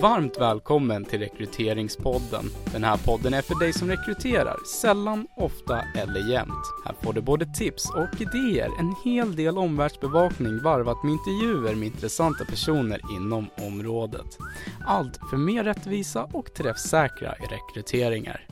Varmt 0.00 0.40
välkommen 0.40 1.04
till 1.04 1.18
Rekryteringspodden. 1.18 2.44
Den 2.72 2.84
här 2.84 2.96
podden 2.96 3.34
är 3.34 3.42
för 3.42 3.60
dig 3.60 3.72
som 3.72 3.88
rekryterar, 3.88 4.56
sällan, 4.80 5.26
ofta 5.36 5.82
eller 5.94 6.30
jämt. 6.32 6.64
Här 6.84 6.94
får 7.02 7.12
du 7.12 7.20
både 7.20 7.46
tips 7.46 7.90
och 7.90 8.20
idéer, 8.20 8.70
en 8.78 8.94
hel 9.04 9.36
del 9.36 9.58
omvärldsbevakning 9.58 10.62
varvat 10.62 11.04
med 11.04 11.12
intervjuer 11.12 11.74
med 11.74 11.86
intressanta 11.86 12.44
personer 12.44 13.00
inom 13.16 13.46
området. 13.58 14.38
Allt 14.86 15.20
för 15.30 15.36
mer 15.36 15.64
rättvisa 15.64 16.24
och 16.32 16.54
träffsäkra 16.54 17.32
rekryteringar. 17.32 18.46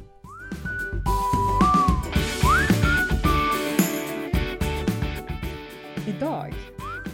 Idag 6.06 6.55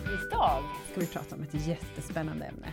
Idag, 0.04 0.62
ska 0.90 1.00
vi 1.00 1.06
prata 1.06 1.36
om 1.36 1.42
ett 1.42 1.66
jättespännande 1.66 2.44
ämne. 2.44 2.72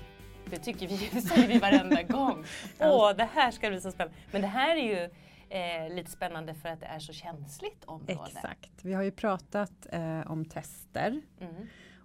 Det 0.49 0.57
tycker 0.57 0.87
vi, 0.87 1.09
det 1.13 1.21
säger 1.21 1.47
vi 1.47 1.59
varenda 1.59 2.03
gång. 2.03 2.45
Åh, 2.79 3.11
det 3.17 3.23
här 3.33 3.51
ska 3.51 3.69
bli 3.69 3.81
så 3.81 3.91
spännande. 3.91 4.17
Men 4.31 4.41
det 4.41 4.47
här 4.47 4.75
är 4.77 4.83
ju 4.83 5.09
eh, 5.49 5.95
lite 5.95 6.11
spännande 6.11 6.53
för 6.53 6.69
att 6.69 6.79
det 6.79 6.85
är 6.85 6.99
så 6.99 7.13
känsligt 7.13 7.85
område. 7.85 8.13
Exakt. 8.13 8.71
Vi 8.81 8.93
har 8.93 9.03
ju 9.03 9.11
pratat 9.11 9.87
eh, 9.91 10.31
om 10.31 10.45
tester 10.45 11.21
Mm. 11.39 11.53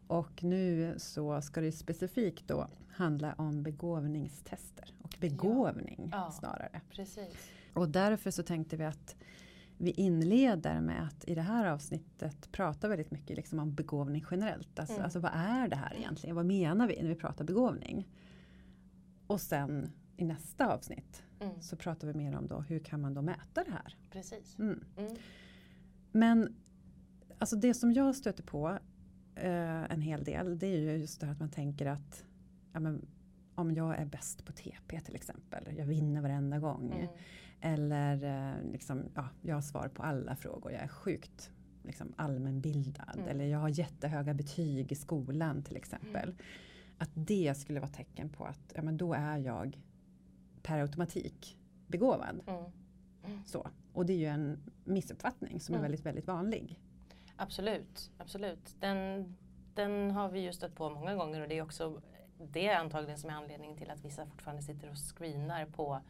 och 0.06 0.42
nu 0.44 0.94
så 0.98 1.40
ska 1.42 1.60
det 1.60 1.72
specifikt 1.72 2.48
då 2.48 2.68
handla 2.90 3.34
om 3.38 3.62
begåvningstester 3.62 4.92
och 5.02 5.14
begåvning 5.20 6.08
Ja. 6.12 6.30
snarare. 6.30 6.80
Precis. 6.90 7.50
Och 7.74 7.88
därför 7.88 8.30
så 8.30 8.42
tänkte 8.42 8.76
vi 8.76 8.84
att 8.84 9.16
vi 9.78 9.90
inleder 9.90 10.80
med 10.80 11.02
att 11.06 11.24
i 11.28 11.34
det 11.34 11.42
här 11.42 11.66
avsnittet 11.66 12.52
prata 12.52 12.88
väldigt 12.88 13.10
mycket 13.10 13.36
liksom 13.36 13.58
om 13.58 13.74
begåvning 13.74 14.24
generellt. 14.30 14.78
Alltså, 14.78 14.94
Mm. 14.94 15.04
alltså 15.04 15.18
vad 15.18 15.32
är 15.34 15.68
det 15.68 15.76
här 15.76 15.94
egentligen? 15.98 16.36
Vad 16.36 16.46
menar 16.46 16.86
vi 16.88 17.02
när 17.02 17.08
vi 17.08 17.14
pratar 17.14 17.44
begåvning? 17.44 18.08
Och 19.26 19.40
sen 19.40 19.92
i 20.16 20.24
nästa 20.24 20.74
avsnitt 20.74 21.22
Mm. 21.40 21.62
så 21.62 21.76
pratar 21.76 22.08
vi 22.08 22.14
mer 22.14 22.36
om 22.36 22.46
då 22.46 22.60
hur 22.60 22.78
kan 22.78 23.00
man 23.00 23.14
då 23.14 23.22
mäta 23.22 23.64
det 23.64 23.70
här? 23.70 23.96
Precis. 24.10 24.58
Mm. 24.58 24.84
Mm. 24.96 25.16
Men 26.12 26.56
alltså 27.38 27.56
det 27.56 27.74
som 27.74 27.92
jag 27.92 28.16
stöter 28.16 28.42
på 28.42 28.78
eh, 29.34 29.92
en 29.92 30.00
hel 30.00 30.24
del 30.24 30.58
det 30.58 30.66
är 30.66 30.78
ju 30.78 30.96
just 30.96 31.20
det 31.20 31.26
här 31.26 31.32
att 31.32 31.40
man 31.40 31.50
tänker 31.50 31.86
att 31.86 32.24
ja, 32.72 32.80
men, 32.80 33.06
om 33.54 33.72
jag 33.72 33.98
är 33.98 34.04
bäst 34.04 34.44
på 34.44 34.52
TP 34.52 35.00
till 35.00 35.14
exempel, 35.14 35.76
jag 35.76 35.86
vinner 35.86 36.20
varenda 36.20 36.58
gång. 36.58 36.92
Mm. 36.92 37.08
Eller 37.60 38.24
eh, 38.24 38.70
liksom, 38.72 39.02
ja, 39.14 39.28
jag 39.42 39.54
har 39.54 39.62
svar 39.62 39.88
på 39.88 40.02
alla 40.02 40.36
frågor, 40.36 40.72
jag 40.72 40.82
är 40.82 40.88
sjukt 40.88 41.50
liksom, 41.82 42.12
allmänbildad. 42.16 43.14
Mm. 43.14 43.28
Eller 43.28 43.44
jag 43.44 43.58
har 43.58 43.68
jättehöga 43.68 44.34
betyg 44.34 44.92
i 44.92 44.94
skolan 44.94 45.62
till 45.62 45.76
exempel. 45.76 46.34
Att 47.02 47.10
det 47.14 47.54
skulle 47.56 47.80
vara 47.80 47.90
tecken 47.90 48.28
på 48.28 48.44
att 48.44 48.72
ja, 48.74 48.82
men 48.82 48.96
då 48.96 49.14
är 49.14 49.36
jag 49.38 49.80
per 50.62 50.78
automatik 50.80 51.58
begåvad. 51.86 52.40
Mm. 52.46 53.44
Så. 53.46 53.68
Och 53.92 54.06
det 54.06 54.12
är 54.12 54.16
ju 54.18 54.26
en 54.26 54.58
missuppfattning 54.84 55.60
som 55.60 55.74
är 55.74 55.78
Mm. 55.78 55.82
väldigt, 55.90 56.06
väldigt 56.06 56.26
vanlig. 56.26 56.80
Absolut, 57.36 58.10
absolut. 58.18 58.74
Den, 58.80 59.34
den 59.74 60.10
har 60.10 60.28
vi 60.28 60.40
ju 60.40 60.52
stött 60.52 60.74
på 60.74 60.90
många 60.90 61.14
gånger 61.14 61.40
och 61.40 61.48
det 61.48 61.58
är 61.58 61.62
också 61.62 62.00
det 62.52 62.68
är 62.68 62.78
antagligen 62.78 63.18
som 63.18 63.30
är 63.30 63.34
anledningen 63.34 63.76
till 63.76 63.90
att 63.90 64.04
vissa 64.04 64.26
fortfarande 64.26 64.62
sitter 64.62 64.90
och 64.90 64.96
screenar 64.96 65.66
på 65.66 66.00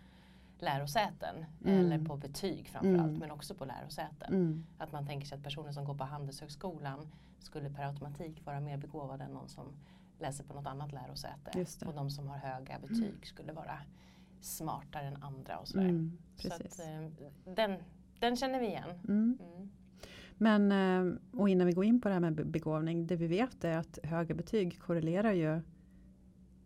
lärosäten 0.59 1.45
Mm. 1.65 1.79
eller 1.79 2.05
på 2.05 2.17
betyg 2.17 2.69
framförallt 2.69 3.01
Mm. 3.09 3.19
men 3.19 3.31
också 3.31 3.55
på 3.55 3.65
lärosäten. 3.65 4.33
Mm. 4.35 4.65
Att 4.79 4.93
man 4.93 5.07
tänker 5.07 5.27
sig 5.27 5.39
att 5.39 5.45
personer 5.45 5.73
som 5.73 5.85
går 5.85 5.95
på 5.95 6.05
Handelshögskolan 6.05 7.09
skulle 7.39 7.71
per 7.71 7.85
automatik 7.85 8.45
vara 8.47 8.61
mer 8.61 8.77
begåvade 8.77 9.25
än 9.25 9.31
någon 9.33 9.49
som 9.49 9.67
läser 10.23 10.45
på 10.45 10.55
något 10.55 10.67
annat 10.67 10.93
lärosäte. 10.93 11.67
Och 11.87 11.95
de 11.95 12.11
som 12.11 12.29
har 12.29 12.37
höga 12.37 12.79
betyg 12.79 13.27
skulle 13.27 13.53
vara 13.53 13.79
smartare 14.41 15.07
än 15.07 15.23
andra 15.23 15.59
och 15.59 15.69
sådär. 15.69 15.85
Mm, 15.89 16.19
Så 16.37 16.49
att, 16.49 16.79
eh, 16.81 17.09
den, 17.55 17.77
den 18.21 18.37
känner 18.37 18.61
vi 18.61 18.67
igen. 18.67 18.91
Mm. 19.09 19.39
Mm. 19.41 19.71
Men, 20.39 20.73
eh, 20.73 21.19
och 21.41 21.49
innan 21.49 21.67
vi 21.67 21.73
går 21.73 21.85
in 21.85 22.01
på 22.01 22.09
det 22.09 22.15
här 22.15 22.21
med 22.21 22.35
be- 22.35 22.45
begåvning, 22.45 23.07
det 23.07 23.17
vi 23.17 23.27
vet 23.27 23.65
är 23.65 23.77
att 23.79 23.99
höga 24.03 24.35
betyg 24.35 24.81
korrelerar 24.81 25.33
ju 25.33 25.61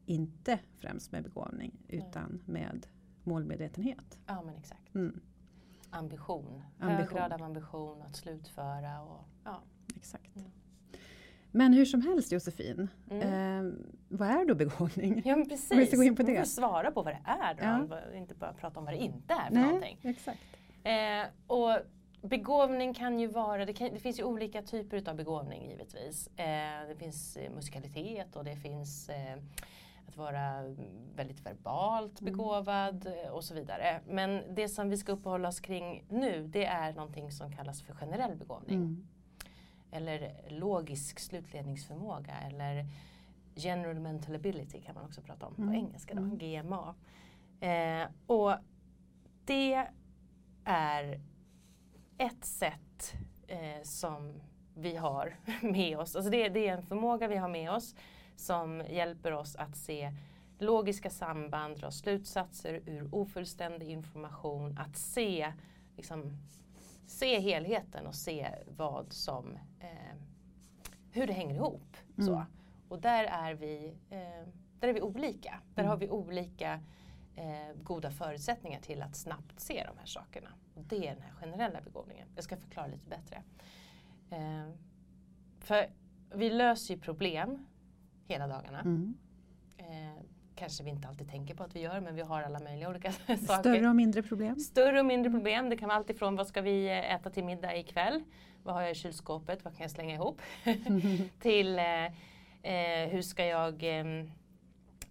inte 0.07 0.59
främst 0.79 1.13
med 1.13 1.23
begåvning 1.23 1.79
utan 1.89 2.43
med 2.47 2.87
målmedvetenhet. 3.25 4.19
Ja 4.27 4.43
men 4.43 4.57
exakt. 4.57 4.95
Mm, 4.95 5.21
Ambition. 5.91 6.63
Hög 6.79 6.91
Ambition. 6.91 7.19
grad 7.19 7.33
av 7.33 7.43
ambition 7.43 8.03
att 8.03 8.17
slutföra 8.17 9.03
och 9.03 9.25
ja. 9.45 9.63
exakt. 9.97 10.37
Mm. 11.57 11.71
Men 11.71 11.79
hur 11.79 11.85
som 11.85 12.01
helst 12.03 12.33
Josefin, 12.33 12.89
Mm. 13.11 13.67
eh, 13.69 13.73
vad 14.09 14.29
är 14.29 14.45
då 14.47 14.55
begåvning? 14.55 15.23
Ja 15.25 15.37
men 15.37 15.49
precis. 15.49 15.79
Vi 15.79 15.87
ska 15.87 15.97
gå 15.97 16.03
in 16.03 16.17
på 16.17 16.23
det. 16.23 16.37
får 16.39 16.45
svara 16.45 16.91
på 16.91 17.03
vad 17.03 17.15
det 17.15 17.21
är 17.25 17.55
då. 17.55 17.95
Ja. 17.95 18.17
Inte 18.19 18.35
bara 18.35 18.53
prata 18.53 18.79
om 18.79 18.85
vad 18.85 18.95
det 18.95 18.99
inte 18.99 19.35
är 19.35 19.49
för 19.49 19.55
någonting. 19.57 19.99
exakt. 20.03 20.39
Eh, 20.85 21.27
och 21.47 21.79
begåvning 22.23 22.95
kan 22.95 23.19
ju 23.21 23.27
vara, 23.27 23.65
det, 23.65 23.73
kan, 23.73 23.89
det 23.95 24.01
finns 24.01 24.19
ju 24.19 24.25
olika 24.25 24.63
typer 24.63 25.09
av 25.11 25.17
begåvning 25.17 25.71
givetvis. 25.71 26.27
Eh, 26.37 26.89
det 26.89 26.97
finns 26.99 27.37
eh, 27.37 27.51
musikalitet 27.55 28.37
och 28.37 28.45
det 28.45 28.57
finns 28.57 29.09
eh, 29.09 29.37
att 30.09 30.17
vara 30.17 30.63
väldigt 31.17 31.47
verbalt 31.47 32.21
Mm. 32.21 32.33
begåvad 32.33 33.07
eh, 33.07 33.31
och 33.33 33.45
så 33.45 33.55
vidare. 33.55 34.01
Men 34.09 34.43
det 34.55 34.69
som 34.69 34.89
vi 34.91 34.97
ska 34.97 35.13
uppehålla 35.13 35.49
oss 35.49 35.61
kring 35.61 36.05
nu 36.09 36.47
det 36.47 36.65
är 36.65 36.93
någonting 36.93 37.31
som 37.33 37.53
kallas 37.53 37.83
för 37.83 37.95
generell 37.95 38.37
begåvning. 38.37 38.77
Mm. 38.77 39.07
Eller 39.97 40.33
logisk 40.49 41.19
slutledningsförmåga 41.19 42.35
eller 42.35 42.87
general 43.55 44.01
mental 44.01 44.35
ability 44.35 44.81
kan 44.81 44.95
man 44.95 45.05
också 45.05 45.21
prata 45.23 45.47
om 45.47 45.55
på 45.55 45.63
Mm. 45.63 45.75
engelska 45.75 46.15
då, 46.15 46.23
Mm. 46.23 46.39
GMA. 46.39 46.95
Eh, 47.61 48.09
och 48.27 48.53
det 49.45 49.87
är 50.65 51.21
ett 52.19 52.45
sätt 52.45 53.15
eh, 53.49 53.83
som 53.83 54.41
vi 54.75 54.97
har 54.97 55.37
med 55.73 55.99
oss. 55.99 56.17
Alltså 56.17 56.31
det, 56.31 56.49
det 56.49 56.69
är 56.69 56.73
en 56.77 56.83
förmåga 56.83 57.29
vi 57.29 57.37
har 57.37 57.49
med 57.49 57.71
oss 57.73 57.95
som 58.37 58.83
hjälper 58.91 59.33
oss 59.33 59.57
att 59.57 59.77
se 59.77 60.13
logiska 60.59 61.11
samband, 61.11 61.77
dra 61.79 61.91
slutsatser 61.91 62.81
ur 62.87 63.15
ofullständig 63.15 63.89
information, 63.91 64.79
att 64.79 64.97
se, 64.97 65.53
liksom, 65.97 66.37
se 67.07 67.41
helheten 67.41 68.07
och 68.07 68.15
se 68.15 68.49
vad 68.67 69.13
som, 69.13 69.59
eh, 69.81 70.17
hur 71.11 71.27
det 71.27 71.33
hänger 71.33 71.55
ihop. 71.55 71.97
Så. 72.17 72.33
Mm. 72.35 72.45
Och 72.89 73.01
där 73.01 73.25
är 73.25 73.55
vi, 73.55 73.95
eh, 74.11 74.49
där 74.81 74.89
är 74.89 74.93
vi 74.93 75.01
olika. 75.03 75.61
Där 75.75 75.83
Mm. 75.83 75.91
har 75.91 75.97
vi 75.97 76.11
olika 76.11 76.81
eh, 77.39 77.73
goda 77.83 78.11
förutsättningar 78.11 78.81
till 78.81 79.03
att 79.03 79.17
snabbt 79.17 79.61
se 79.61 79.85
de 79.93 79.99
här 79.99 80.07
sakerna. 80.07 80.49
Och 80.75 80.83
det 80.85 81.09
är 81.09 81.15
den 81.15 81.23
här 81.23 81.33
generella 81.33 81.81
begåvningen. 81.81 82.29
Jag 82.35 82.45
ska 82.45 82.57
förklara 82.57 82.87
lite 82.87 83.09
bättre. 83.09 83.43
Eh, 84.31 84.71
för 85.61 85.91
vi 86.35 86.51
löser 86.51 86.95
ju 86.95 87.01
problem 87.01 87.67
hela 88.27 88.47
dagarna. 88.47 88.81
Mm. 88.81 89.15
Kanske 90.57 90.85
vi 90.85 90.91
inte 90.91 91.09
alltid 91.09 91.31
tänker 91.31 91.55
på 91.55 91.63
att 91.63 91.77
vi 91.77 91.81
gör 91.81 92.01
men 92.01 92.15
vi 92.15 92.23
har 92.23 92.43
alla 92.43 92.61
möjliga 92.61 92.89
olika 92.91 93.13
saker. 93.27 93.37
Större 93.37 93.89
och 93.89 93.97
mindre 93.97 94.23
problem. 94.23 94.57
Större 94.57 95.01
och 95.01 95.07
mindre 95.07 95.31
problem. 95.33 95.71
Det 95.71 95.77
kan 95.77 95.89
vara 95.89 95.99
allt 95.99 96.11
ifrån 96.11 96.37
vad 96.37 96.47
ska 96.47 96.61
vi 96.61 96.87
eh, 96.89 97.15
äta 97.15 97.31
till 97.31 97.45
middag 97.45 97.77
ikväll? 97.77 98.23
Vad 98.63 98.75
har 98.75 98.83
jag 98.83 98.91
i 98.91 98.95
kylskåpet? 98.95 99.65
Vad 99.65 99.77
kan 99.77 99.83
jag 99.85 99.91
slänga 99.91 100.15
ihop? 100.15 100.41
till 101.41 101.79
eh, 101.79 102.05
eh, 102.63 103.09
hur 103.09 103.23
ska 103.23 103.45
jag 103.47 103.99
eh, 103.99 104.05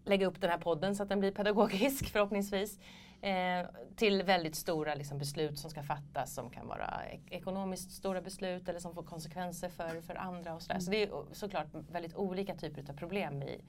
lägga 0.06 0.28
upp 0.28 0.42
den 0.42 0.50
här 0.50 0.58
podden 0.58 0.96
så 0.96 1.04
att 1.04 1.10
den 1.10 1.20
blir 1.20 1.32
pedagogisk 1.32 2.10
förhoppningsvis. 2.12 2.80
Eh, 3.22 3.66
till 3.96 4.24
väldigt 4.24 4.56
stora 4.56 4.96
liksom, 4.96 5.18
beslut 5.18 5.60
som 5.60 5.70
ska 5.70 5.84
fattas 5.84 6.34
som 6.34 6.50
kan 6.50 6.68
vara 6.68 7.02
ek- 7.12 7.28
ekonomiskt 7.32 7.92
stora 7.92 8.22
beslut 8.22 8.70
eller 8.70 8.80
som 8.80 8.94
får 8.96 9.04
konsekvenser 9.04 9.70
för, 9.70 10.02
för 10.02 10.16
andra 10.16 10.54
och 10.54 10.62
sådär. 10.62 10.80
Så 10.80 10.92
det 10.92 11.04
är 11.04 11.10
såklart 11.32 11.68
väldigt 11.92 12.16
olika 12.16 12.56
typer 12.56 12.90
av 12.90 12.94
problem 12.98 13.40
vi, 13.40 13.62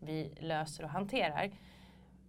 vi 0.00 0.34
löser 0.40 0.84
och 0.84 0.90
hanterar. 0.90 1.50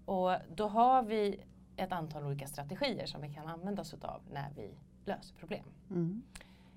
Och 0.06 0.36
då 0.56 0.68
har 0.68 1.04
vi 1.04 1.44
ett 1.76 1.92
antal 1.92 2.26
olika 2.26 2.48
strategier 2.48 3.06
som 3.06 3.22
vi 3.22 3.34
kan 3.34 3.48
använda 3.48 3.82
oss 3.82 3.94
utav 3.94 4.22
när 4.32 4.52
vi 4.56 4.78
löser 5.06 5.36
problem. 5.36 5.66
Mm. 5.90 6.24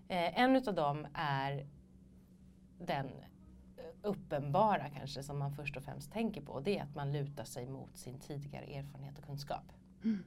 Eh, 0.09 0.41
en 0.41 0.57
utav 0.57 0.75
dem 0.75 1.07
är 1.15 1.67
den 2.79 3.11
uppenbara 4.03 4.91
kanske 4.91 5.23
som 5.23 5.39
man 5.39 5.53
först 5.53 5.77
och 5.77 5.83
främst 5.83 6.13
tänker 6.13 6.41
på. 6.43 6.61
Det 6.61 6.79
är 6.79 6.83
att 6.83 6.95
man 6.95 7.13
lutar 7.13 7.45
sig 7.45 7.67
mot 7.67 7.97
sin 7.97 8.19
tidigare 8.19 8.65
erfarenhet 8.65 9.19
och 9.19 9.25
kunskap. 9.25 9.73
Mm. 10.05 10.25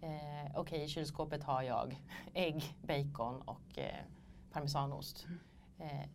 Eh, 0.00 0.52
Okej, 0.54 0.82
i 0.82 0.88
kylskåpet 0.88 1.42
har 1.42 1.62
jag 1.62 2.02
ägg, 2.34 2.76
bacon 2.82 3.42
och 3.42 3.78
eh, 3.78 4.04
parmesanost. 4.52 5.26
Eh, 5.78 6.08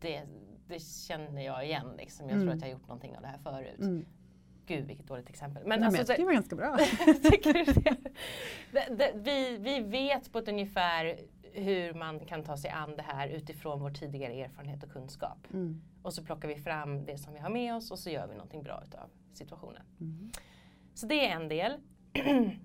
det, 0.00 0.26
det 0.68 0.82
känner 0.82 1.42
jag 1.42 1.66
igen 1.66 1.86
liksom. 1.98 2.28
Jag 2.28 2.34
tror 2.34 2.42
Mm. 2.42 2.54
att 2.56 2.60
jag 2.60 2.68
har 2.68 2.72
gjort 2.72 2.88
någonting 2.88 3.16
av 3.16 3.22
det 3.22 3.28
här 3.28 3.38
förut. 3.38 3.80
Mm. 3.80 4.04
Gud 4.66 4.86
vilket 4.86 5.06
dåligt 5.06 5.28
exempel. 5.28 5.62
Men, 5.66 5.80
Men, 5.80 5.86
alltså, 5.86 6.00
jag 6.00 6.06
tycker 6.06 6.20
det 6.20 6.26
var 6.26 6.32
ganska 6.32 6.56
bra. 6.56 6.76
Tycker 7.30 7.52
du 7.52 7.64
det? 7.64 7.96
Det, 8.72 8.94
det? 8.96 9.12
Vi, 9.14 9.56
vi 9.58 9.80
vet 9.80 10.32
på 10.32 10.38
ett 10.38 10.48
ungefär 10.48 11.18
hur 11.52 11.94
man 11.94 12.20
kan 12.20 12.42
ta 12.44 12.56
sig 12.56 12.70
an 12.70 12.96
det 12.96 13.02
här 13.02 13.28
utifrån 13.28 13.80
vår 13.80 13.90
tidigare 13.90 14.32
erfarenhet 14.32 14.82
och 14.84 14.90
kunskap. 14.92 15.38
Mm. 15.52 15.82
Och 16.02 16.14
så 16.14 16.24
plockar 16.24 16.48
vi 16.48 16.56
fram 16.56 17.04
det 17.04 17.18
som 17.18 17.32
vi 17.32 17.38
har 17.38 17.50
med 17.50 17.74
oss 17.74 17.90
och 17.90 17.98
så 17.98 18.10
gör 18.10 18.26
vi 18.26 18.34
någonting 18.34 18.62
bra 18.62 18.82
utav 18.86 19.10
situationen. 19.32 19.82
Mm. 20.00 20.30
Så 20.94 21.06
det 21.06 21.28
är 21.28 21.36
en 21.36 21.48
del. 21.48 21.76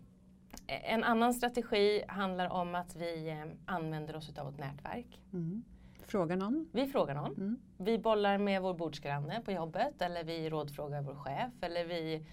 en 0.68 1.04
annan 1.04 1.34
strategi 1.34 2.04
handlar 2.08 2.50
om 2.50 2.76
att 2.76 2.96
vi 2.96 3.30
eh, 3.30 3.46
använder 3.66 4.16
oss 4.16 4.30
utav 4.30 4.46
vårt 4.46 4.60
nätverk. 4.60 5.22
Mm. 5.34 5.64
Fråga 6.14 6.36
någon? 6.36 6.70
Vi 6.72 6.88
frågar 6.88 7.16
någon. 7.16 7.34
Mm. 7.36 7.60
Vi 7.78 7.98
bollar 8.00 8.38
med 8.38 8.62
vår 8.62 8.74
bordsgranne 8.74 9.42
på 9.46 9.52
jobbet 9.52 10.02
eller 10.02 10.24
vi 10.24 10.50
rådfrågar 10.50 11.02
vår 11.02 11.16
chef 11.16 11.54
eller 11.62 11.86
vi, 11.86 12.26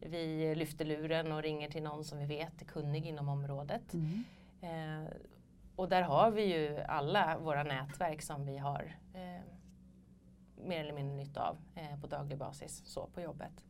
vi 0.00 0.54
lyfter 0.54 0.84
luren 0.84 1.32
och 1.32 1.42
ringer 1.42 1.70
till 1.70 1.82
någon 1.82 2.04
som 2.04 2.18
vi 2.18 2.26
vet 2.26 2.62
är 2.62 2.66
kunnig 2.66 3.06
inom 3.06 3.28
området. 3.28 3.94
Mm. 3.94 4.24
Eh, 4.60 5.12
och 5.76 5.88
där 5.88 6.02
har 6.02 6.30
vi 6.30 6.42
ju 6.42 6.78
alla 6.80 7.38
våra 7.38 7.62
nätverk 7.62 8.22
som 8.22 8.46
vi 8.46 8.58
har 8.58 8.96
eh, 9.14 9.42
mer 10.66 10.80
eller 10.80 10.92
mindre 10.92 11.16
nytta 11.16 11.48
av 11.48 11.56
eh, 11.74 12.00
på 12.00 12.06
daglig 12.06 12.38
basis 12.38 12.82
så 12.84 13.06
på 13.06 13.20
jobbet. 13.20 13.64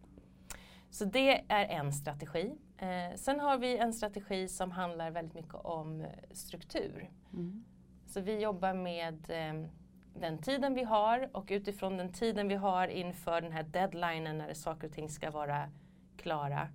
Så 0.91 1.05
det 1.05 1.45
är 1.53 1.65
en 1.67 1.93
strategi. 1.93 2.55
Eh, 2.79 3.17
sen 3.17 3.41
har 3.41 3.59
vi 3.59 3.79
en 3.79 3.93
strategi 3.93 4.49
som 4.49 4.71
handlar 4.71 5.11
väldigt 5.11 5.35
mycket 5.35 5.55
om 5.55 6.07
struktur. 6.33 7.11
Mm. 7.33 7.65
Så 8.11 8.21
vi 8.21 8.41
jobbar 8.41 8.75
med 8.75 9.31
eh, 9.31 9.67
den 10.15 10.39
tiden 10.39 10.75
vi 10.75 10.85
har 10.85 11.31
och 11.33 11.47
utifrån 11.51 11.97
den 11.97 12.13
tiden 12.13 12.49
vi 12.49 12.55
har 12.55 12.89
inför 12.89 13.41
den 13.41 13.53
här 13.53 13.63
deadlinen 13.63 14.39
när 14.39 14.55
saker 14.55 14.87
och 14.87 14.93
ting 14.93 15.09
ska 15.09 15.31
vara 15.31 15.71
klara 16.17 16.69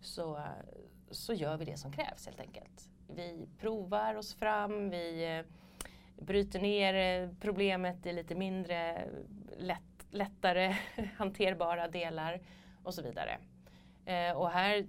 så, 0.00 0.40
så 1.10 1.34
gör 1.34 1.56
vi 1.56 1.64
det 1.64 1.76
som 1.76 1.92
krävs 1.92 2.26
helt 2.26 2.40
enkelt. 2.40 2.90
Vi 3.08 3.48
provar 3.58 4.14
oss 4.14 4.34
fram, 4.34 4.90
vi 4.90 5.36
eh, 5.38 5.44
bryter 6.24 6.60
ner 6.60 6.94
eh, 6.94 7.30
problemet 7.40 8.06
i 8.06 8.12
lite 8.12 8.34
mindre 8.34 9.08
lätt, 9.58 10.06
lättare 10.10 10.76
hanterbara 11.16 11.88
delar 11.88 12.40
och 12.82 12.94
så 12.94 13.02
vidare. 13.02 13.38
Eh, 14.04 14.36
och 14.36 14.50
här 14.50 14.86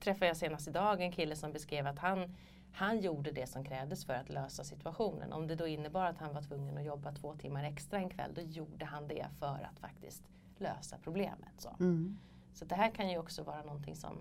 träffade 0.00 0.26
jag 0.26 0.36
senast 0.36 0.68
idag 0.68 1.00
en 1.00 1.12
kille 1.12 1.36
som 1.36 1.52
beskrev 1.52 1.86
att 1.86 1.98
han 1.98 2.34
han 2.72 3.00
gjorde 3.00 3.30
det 3.30 3.46
som 3.46 3.64
krävdes 3.64 4.04
för 4.04 4.14
att 4.14 4.28
lösa 4.28 4.64
situationen. 4.64 5.32
Om 5.32 5.46
det 5.46 5.54
då 5.54 5.66
innebar 5.66 6.04
att 6.06 6.18
han 6.18 6.34
var 6.34 6.42
tvungen 6.42 6.78
att 6.78 6.84
jobba 6.84 7.12
två 7.12 7.34
timmar 7.34 7.64
extra 7.64 7.98
en 7.98 8.08
kväll, 8.10 8.34
då 8.34 8.40
gjorde 8.40 8.84
han 8.84 9.08
det 9.08 9.26
för 9.38 9.68
att 9.72 9.78
faktiskt 9.80 10.22
lösa 10.58 10.98
problemet. 11.02 11.52
Så, 11.58 11.76
Mm. 11.80 12.18
så 12.54 12.64
det 12.64 12.74
här 12.74 12.90
kan 12.90 13.10
ju 13.10 13.18
också 13.18 13.42
vara 13.42 13.62
någonting 13.62 13.96
som 13.96 14.16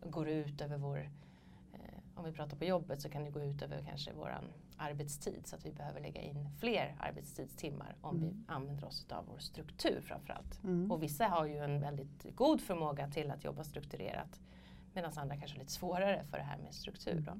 går 0.00 0.28
ut 0.28 0.60
över 0.60 0.76
vår, 0.76 0.98
eh, 1.72 1.98
om 2.14 2.24
vi 2.24 2.32
pratar 2.32 2.56
på 2.56 2.64
jobbet 2.64 3.02
så 3.02 3.08
kan 3.08 3.24
det 3.24 3.30
gå 3.30 3.40
ut 3.42 3.62
över 3.62 3.82
kanske 3.88 4.12
våran 4.12 4.44
arbetstid 4.76 5.46
så 5.46 5.56
att 5.56 5.66
vi 5.66 5.72
behöver 5.72 6.00
lägga 6.00 6.20
in 6.22 6.50
fler 6.60 6.96
arbetstidstimmar 7.00 7.96
om 8.00 8.16
Mm. 8.16 8.28
vi 8.28 8.52
använder 8.52 8.84
oss 8.84 9.06
av 9.10 9.24
vår 9.26 9.38
struktur 9.38 10.00
framförallt. 10.00 10.62
Mm. 10.64 10.90
Och 10.92 11.02
vissa 11.02 11.26
har 11.26 11.46
ju 11.46 11.58
en 11.58 11.80
väldigt 11.80 12.26
god 12.36 12.60
förmåga 12.60 13.08
till 13.10 13.30
att 13.30 13.44
jobba 13.44 13.64
strukturerat 13.64 14.40
medan 14.94 15.12
andra 15.16 15.36
kanske 15.36 15.56
har 15.56 15.60
lite 15.60 15.72
svårare 15.72 16.24
för 16.24 16.38
det 16.38 16.44
här 16.44 16.58
med 16.58 16.74
struktur. 16.74 17.20
Då. 17.20 17.32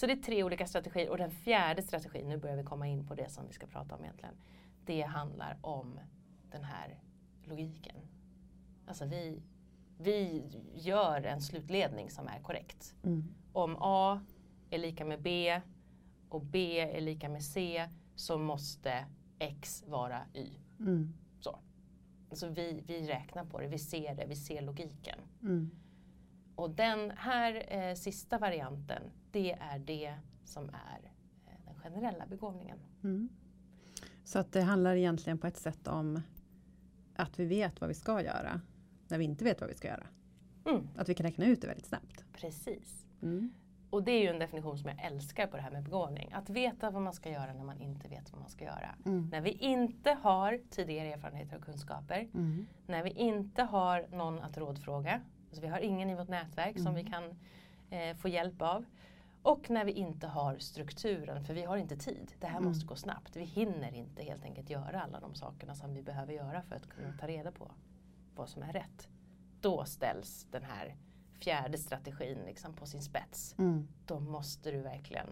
Så 0.00 0.06
det 0.06 0.12
är 0.12 0.16
tre 0.16 0.44
olika 0.44 0.66
strategier 0.66 1.10
och 1.10 1.18
den 1.18 1.30
fjärde 1.30 1.82
strategin, 1.82 2.28
nu 2.28 2.36
börjar 2.36 2.56
vi 2.56 2.62
komma 2.62 2.86
in 2.86 3.06
på 3.06 3.14
det 3.14 3.28
som 3.28 3.46
vi 3.46 3.52
ska 3.52 3.66
prata 3.66 3.94
om 3.94 4.04
egentligen. 4.04 4.34
Det 4.84 5.02
handlar 5.02 5.58
om 5.60 6.00
den 6.50 6.64
här 6.64 7.00
logiken. 7.44 7.96
Alltså 8.86 9.04
vi, 9.04 9.42
vi 9.98 10.44
gör 10.74 11.22
en 11.22 11.40
slutledning 11.40 12.10
som 12.10 12.28
är 12.28 12.40
korrekt. 12.40 12.94
Mm. 13.04 13.24
Om 13.52 13.76
A 13.80 14.20
är 14.70 14.78
lika 14.78 15.04
med 15.04 15.22
B 15.22 15.60
och 16.28 16.42
B 16.44 16.80
är 16.80 17.00
lika 17.00 17.28
med 17.28 17.44
C 17.44 17.88
så 18.14 18.38
måste 18.38 19.06
X 19.38 19.84
vara 19.86 20.20
Y. 20.34 20.48
Mm. 20.78 21.12
Alltså 22.30 22.48
vi, 22.48 22.84
vi 22.86 23.08
räknar 23.08 23.44
på 23.44 23.60
det, 23.60 23.66
vi 23.66 23.78
ser 23.78 24.14
det, 24.14 24.26
vi 24.26 24.36
ser 24.36 24.62
logiken. 24.62 25.18
Mm. 25.42 25.70
Och 26.54 26.70
den 26.70 27.10
här 27.10 27.66
eh, 27.68 27.94
sista 27.94 28.38
varianten, 28.38 29.02
det 29.32 29.52
är 29.52 29.78
det 29.78 30.14
som 30.44 30.64
är 30.68 31.00
eh, 31.46 31.52
den 31.64 31.74
generella 31.74 32.26
begåvningen. 32.26 32.78
Mm. 33.04 33.28
Så 34.24 34.38
att 34.38 34.52
det 34.52 34.62
handlar 34.62 34.94
egentligen 34.96 35.38
på 35.38 35.46
ett 35.46 35.56
sätt 35.56 35.88
om 35.88 36.22
att 37.16 37.38
vi 37.40 37.44
vet 37.44 37.80
vad 37.80 37.88
vi 37.88 37.94
ska 37.94 38.22
göra 38.22 38.60
när 39.08 39.18
vi 39.18 39.24
inte 39.24 39.44
vet 39.44 39.60
vad 39.60 39.70
vi 39.70 39.76
ska 39.76 39.88
göra. 39.88 40.06
Mm, 40.66 40.88
Att 40.96 41.08
vi 41.08 41.14
kan 41.14 41.26
räkna 41.26 41.44
ut 41.46 41.60
det 41.60 41.66
väldigt 41.66 41.86
snabbt. 41.86 42.24
precis. 42.32 43.04
Mm. 43.22 43.52
Och 43.90 44.02
det 44.02 44.12
är 44.12 44.20
ju 44.22 44.28
en 44.28 44.38
definition 44.38 44.78
som 44.78 44.88
jag 44.90 45.04
älskar 45.04 45.46
på 45.46 45.56
det 45.56 45.62
här 45.62 45.70
med 45.70 45.82
begåvning. 45.82 46.32
Att 46.32 46.50
veta 46.50 46.90
vad 46.90 47.02
man 47.02 47.12
ska 47.12 47.30
göra 47.30 47.52
när 47.52 47.64
man 47.64 47.78
inte 47.80 48.08
vet 48.08 48.32
vad 48.32 48.40
man 48.40 48.50
ska 48.50 48.64
göra. 48.64 48.94
Mm. 49.06 49.28
När 49.32 49.40
vi 49.40 49.50
inte 49.50 50.10
har 50.22 50.60
tidigare 50.70 51.12
erfarenheter 51.12 51.56
och 51.56 51.62
kunskaper. 51.62 52.28
Mm. 52.34 52.66
När 52.86 53.02
vi 53.02 53.10
inte 53.10 53.62
har 53.62 54.06
någon 54.12 54.38
att 54.38 54.58
rådfråga. 54.58 55.20
Alltså 55.48 55.60
vi 55.62 55.68
har 55.68 55.78
ingen 55.78 56.10
i 56.10 56.14
vårt 56.14 56.28
nätverk 56.28 56.80
som 56.80 56.94
vi 56.94 57.04
kan 57.04 57.24
eh, 57.90 58.16
få 58.16 58.28
hjälp 58.28 58.62
av. 58.62 58.84
Och 59.42 59.70
när 59.70 59.84
vi 59.84 59.92
inte 59.92 60.26
har 60.26 60.58
strukturen, 60.58 61.44
för 61.44 61.54
vi 61.54 61.62
har 61.64 61.76
inte 61.76 61.96
tid. 61.96 62.32
Det 62.40 62.46
här 62.46 62.56
Mm. 62.58 62.68
måste 62.68 62.86
gå 62.86 62.96
snabbt. 62.96 63.36
Vi 63.36 63.44
hinner 63.44 63.94
inte 63.94 64.22
helt 64.22 64.44
enkelt 64.44 64.70
göra 64.70 65.02
alla 65.02 65.20
de 65.20 65.34
sakerna 65.34 65.74
som 65.74 65.94
vi 65.94 66.02
behöver 66.02 66.32
göra 66.32 66.62
för 66.62 66.76
att 66.76 66.88
kunna 66.88 67.12
ta 67.20 67.26
reda 67.26 67.52
på 67.52 67.70
vad 68.34 68.48
som 68.48 68.62
är 68.62 68.72
rätt. 68.72 69.08
Då 69.60 69.84
ställs 69.84 70.46
den 70.50 70.62
här 70.62 70.96
fjärde 71.38 71.78
strategin 71.78 72.38
liksom 72.46 72.74
på 72.74 72.86
sin 72.86 73.02
spets. 73.02 73.54
Mm. 73.58 73.88
Då 74.06 74.20
måste 74.20 74.70
du 74.70 74.80
verkligen 74.80 75.26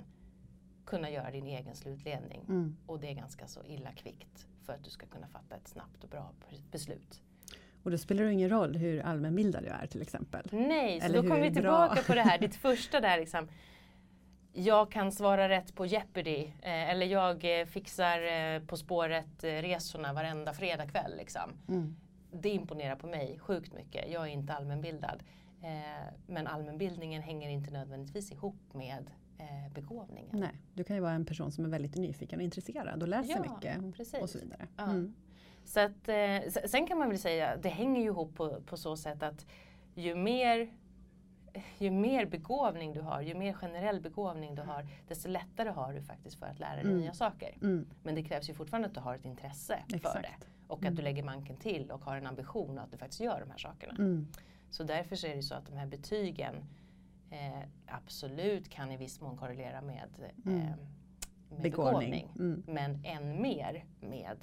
kunna 0.86 1.10
göra 1.10 1.30
din 1.30 1.46
egen 1.46 1.74
slutledning. 1.76 2.40
Mm. 2.48 2.76
Och 2.86 3.00
det 3.00 3.08
är 3.10 3.14
ganska 3.14 3.46
så 3.46 3.64
illa 3.64 3.92
kvickt 3.92 4.46
för 4.62 4.72
att 4.72 4.84
du 4.84 4.90
ska 4.90 5.06
kunna 5.06 5.26
fatta 5.28 5.56
ett 5.56 5.68
snabbt 5.68 6.04
och 6.04 6.10
bra 6.10 6.30
beslut. 6.70 7.22
Och 7.82 7.90
då 7.90 7.98
spelar 7.98 8.24
det 8.24 8.32
ingen 8.32 8.50
roll 8.50 8.76
hur 8.76 9.00
allmänbildad 9.00 9.62
du 9.62 9.68
är 9.68 9.86
till 9.86 10.02
exempel. 10.02 10.48
Nej, 10.52 11.00
så 11.00 11.06
Eller 11.06 11.22
då 11.22 11.28
kommer 11.28 11.42
vi 11.42 11.54
tillbaka 11.54 11.94
bra? 11.94 12.02
på 12.02 12.14
det 12.14 12.22
här, 12.22 12.38
ditt 12.38 12.54
första 12.56 13.00
där 13.00 13.18
liksom. 13.18 13.48
Jag 14.52 14.90
kan 14.90 15.12
svara 15.12 15.48
rätt 15.48 15.74
på 15.74 15.86
Jeopardy 15.86 16.44
eh, 16.62 16.90
eller 16.90 17.06
jag 17.06 17.60
eh, 17.60 17.66
fixar 17.66 18.22
eh, 18.22 18.60
På 18.62 18.76
spåret-resorna 18.76 20.12
varenda 20.12 20.52
fredagkväll. 20.52 21.16
Liksom. 21.16 21.50
Mm. 21.68 21.96
Det 22.32 22.48
imponerar 22.48 22.96
på 22.96 23.06
mig 23.06 23.38
sjukt 23.38 23.72
mycket. 23.72 24.10
Jag 24.12 24.22
är 24.22 24.26
inte 24.32 24.52
allmänbildad. 24.52 25.22
Eh, 25.62 26.12
men 26.26 26.46
allmänbildningen 26.46 27.22
hänger 27.22 27.50
inte 27.50 27.70
nödvändigtvis 27.70 28.32
ihop 28.32 28.60
med 28.72 29.10
eh, 29.38 29.72
begåvningen. 29.74 30.40
Nej, 30.40 30.60
du 30.74 30.84
kan 30.84 30.96
ju 30.96 31.02
vara 31.02 31.12
en 31.12 31.24
person 31.24 31.52
som 31.52 31.64
är 31.64 31.68
väldigt 31.68 31.96
nyfiken 31.96 32.38
och 32.38 32.44
intresserad 32.44 33.02
och 33.02 33.08
läser 33.08 33.30
Ja, 33.30 33.52
mycket 33.54 33.96
precis. 33.96 34.22
och 34.22 34.30
så 34.30 34.38
vidare. 34.38 34.66
Ja. 34.76 34.84
Mm. 34.84 35.14
Så 35.64 35.80
att, 35.80 36.08
eh, 36.08 36.66
sen 36.66 36.86
kan 36.86 36.98
man 36.98 37.08
väl 37.08 37.18
säga, 37.18 37.56
det 37.56 37.68
hänger 37.68 38.00
ju 38.00 38.06
ihop 38.06 38.34
på, 38.36 38.62
på 38.62 38.76
så 38.76 38.96
sätt 38.96 39.22
att 39.22 39.46
ju 39.94 40.14
mer, 40.14 40.72
ju 41.78 41.90
mer 41.90 42.26
begåvning 42.26 42.92
du 42.92 43.00
har, 43.00 43.20
ju 43.20 43.34
mer 43.34 43.52
generell 43.52 44.00
begåvning 44.00 44.54
du 44.54 44.62
har, 44.62 44.86
desto 45.08 45.28
lättare 45.28 45.68
har 45.68 45.92
du 45.92 46.02
faktiskt 46.02 46.38
för 46.38 46.46
att 46.46 46.58
lära 46.58 46.74
dig 46.74 46.84
Mm. 46.84 46.98
nya 46.98 47.12
saker. 47.14 47.54
Mm. 47.62 47.86
Men 48.02 48.14
det 48.14 48.22
krävs 48.22 48.50
ju 48.50 48.54
fortfarande 48.54 48.88
att 48.88 48.94
du 48.94 49.00
har 49.00 49.14
ett 49.14 49.24
intresse 49.24 49.78
för 49.88 49.98
det. 49.98 50.28
Exakt. 50.28 50.46
Och 50.66 50.78
Mm. 50.80 50.92
att 50.92 50.96
du 50.96 51.02
lägger 51.02 51.22
manken 51.22 51.56
till 51.56 51.90
och 51.90 52.04
har 52.04 52.16
en 52.16 52.26
ambition 52.26 52.78
och 52.78 52.84
att 52.84 52.90
du 52.90 52.96
faktiskt 52.98 53.20
gör 53.20 53.40
de 53.40 53.50
här 53.50 53.58
sakerna. 53.58 53.94
Mm. 53.98 54.26
Så 54.70 54.82
därför 54.82 55.16
så 55.16 55.26
är 55.26 55.36
det 55.36 55.42
så 55.42 55.54
att 55.54 55.66
de 55.66 55.76
här 55.76 55.86
betygen 55.86 56.54
eh, 57.30 57.68
absolut 57.86 58.68
kan 58.68 58.92
i 58.92 58.96
viss 58.96 59.20
mån 59.20 59.36
korrelera 59.36 59.80
med, 59.80 60.08
eh, 60.18 60.52
Mm. 60.52 60.66
med 61.50 61.62
Begåvning. 61.62 62.10
begåvning. 62.10 62.28
Mm. 62.38 62.62
Men 62.66 63.04
än 63.04 63.42
mer 63.42 63.84
med 64.00 64.36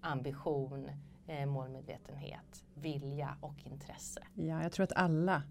ambition, 0.00 0.90
eh, 1.26 1.46
målmedvetenhet, 1.46 2.64
vilja 2.74 3.36
och 3.40 3.66
intresse. 3.66 4.20
Ja, 4.34 4.62
jag 4.62 4.72
tror 4.72 4.84
att 4.84 4.92
alla 4.96 5.42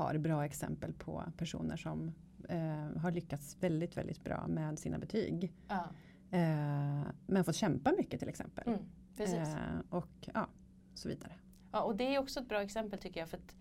har 0.00 0.18
bra 0.18 0.44
exempel 0.44 0.92
på 0.92 1.24
personer 1.36 1.76
som 1.76 2.12
eh, 2.48 3.00
har 3.02 3.10
lyckats 3.10 3.56
väldigt, 3.60 3.96
väldigt 3.96 4.24
bra 4.24 4.46
med 4.46 4.78
sina 4.78 4.98
betyg. 4.98 5.52
Ja, 5.68 5.84
Eh, 6.32 7.02
men 7.26 7.44
fått 7.44 7.54
kämpa 7.56 7.92
mycket 7.98 8.20
till 8.20 8.28
exempel. 8.28 8.68
mm, 8.68 8.80
precis. 9.16 9.38
Eh, 9.38 9.80
och 9.90 10.28
ja, 10.34 10.46
så 10.94 11.08
vidare. 11.08 11.32
Ja, 11.72 11.82
och 11.82 11.96
det 11.96 12.14
är 12.14 12.18
också 12.18 12.40
ett 12.40 12.48
bra 12.48 12.62
exempel 12.62 12.98
tycker 12.98 13.20
jag. 13.20 13.28
För 13.28 13.36
att 13.36 13.54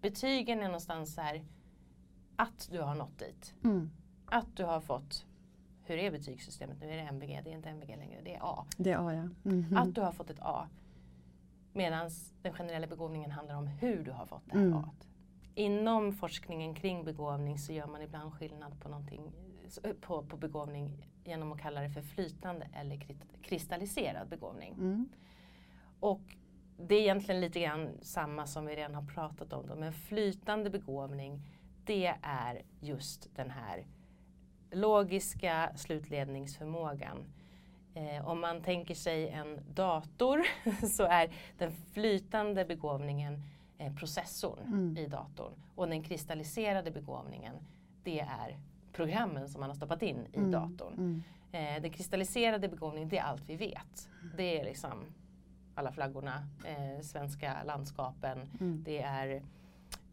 betygen 0.00 0.58
är 0.60 0.64
någonstans 0.64 1.14
så 1.14 1.20
här 1.20 1.44
att 2.36 2.68
du 2.72 2.80
har 2.80 2.94
nått 2.94 3.18
dit. 3.18 3.54
Mm. 3.64 3.90
Att 4.26 4.56
du 4.56 4.64
har 4.64 4.80
fått, 4.80 5.26
hur 5.84 5.98
är 5.98 6.10
betygssystemet 6.10 6.80
nu? 6.80 6.86
Är 6.86 6.96
det 6.96 7.02
MVG? 7.02 7.40
Det 7.44 7.50
är 7.50 7.54
inte 7.54 7.68
MVG 7.68 7.96
längre, 7.96 8.20
det 8.24 8.34
är 8.34 8.40
A. 8.42 8.64
Det 8.76 8.92
är 8.92 9.08
A 9.08 9.14
ja. 9.14 9.50
Mhm. 9.50 9.76
Att 9.76 9.94
du 9.94 10.00
har 10.00 10.12
fått 10.12 10.30
ett 10.30 10.40
A. 10.40 10.68
Medan 11.72 12.10
den 12.42 12.52
generella 12.52 12.86
begåvningen 12.86 13.30
handlar 13.30 13.54
om 13.56 13.66
hur 13.66 14.04
du 14.04 14.10
har 14.10 14.26
fått 14.26 14.42
det 14.46 14.58
här 14.58 14.64
Mm. 14.64 14.78
A. 14.78 14.90
Inom 15.54 16.12
forskningen 16.12 16.74
kring 16.74 17.04
begåvning 17.04 17.58
så 17.58 17.72
gör 17.72 17.86
man 17.86 18.02
ibland 18.02 18.32
skillnad 18.32 18.80
på, 18.80 18.88
någonting, 18.88 19.32
på, 20.00 20.22
på 20.22 20.36
begåvning 20.36 21.06
genom 21.24 21.52
att 21.52 21.60
kalla 21.60 21.80
det 21.80 21.90
för 21.90 22.02
flytande 22.02 22.68
eller 22.74 23.06
kristalliserad 23.42 24.28
begåvning. 24.28 24.72
Mm. 24.72 25.08
Och 26.00 26.20
det 26.76 26.94
är 26.94 27.00
egentligen 27.00 27.40
lite 27.40 27.60
grann 27.60 27.88
samma 28.02 28.46
som 28.46 28.66
vi 28.66 28.76
redan 28.76 28.94
har 28.94 29.06
pratat 29.06 29.52
om. 29.52 29.66
Då. 29.66 29.74
Men 29.74 29.92
flytande 29.92 30.70
begåvning 30.70 31.40
det 31.84 32.14
är 32.22 32.62
just 32.80 33.36
den 33.36 33.50
här 33.50 33.86
logiska 34.70 35.72
slutledningsförmågan. 35.76 37.24
Eh, 37.94 38.28
om 38.28 38.40
man 38.40 38.62
tänker 38.62 38.94
sig 38.94 39.28
en 39.28 39.60
dator 39.74 40.42
så 40.86 41.02
är 41.02 41.34
den 41.58 41.72
flytande 41.72 42.64
begåvningen 42.64 43.42
processorn 43.90 44.66
Mm. 44.66 44.96
i 44.96 45.06
datorn 45.06 45.52
och 45.74 45.88
den 45.88 46.02
kristalliserade 46.02 46.90
begåvningen 46.90 47.54
det 48.04 48.20
är 48.20 48.58
programmen 48.92 49.48
som 49.48 49.60
man 49.60 49.70
har 49.70 49.74
stoppat 49.74 50.02
in 50.02 50.26
i 50.32 50.36
Mm. 50.38 50.50
datorn. 50.50 50.94
Mm. 50.94 51.22
Eh, 51.76 51.82
den 51.82 51.90
kristalliserade 51.90 52.68
begåvningen 52.68 53.08
det 53.08 53.18
är 53.18 53.22
allt 53.22 53.42
vi 53.48 53.56
vet. 53.56 54.08
Det 54.36 54.60
är 54.60 54.64
liksom 54.64 55.04
alla 55.74 55.92
flaggorna, 55.92 56.46
eh, 56.66 57.00
svenska 57.02 57.62
landskapen, 57.64 58.48
Mm. 58.60 58.82
det 58.84 59.02
är 59.02 59.42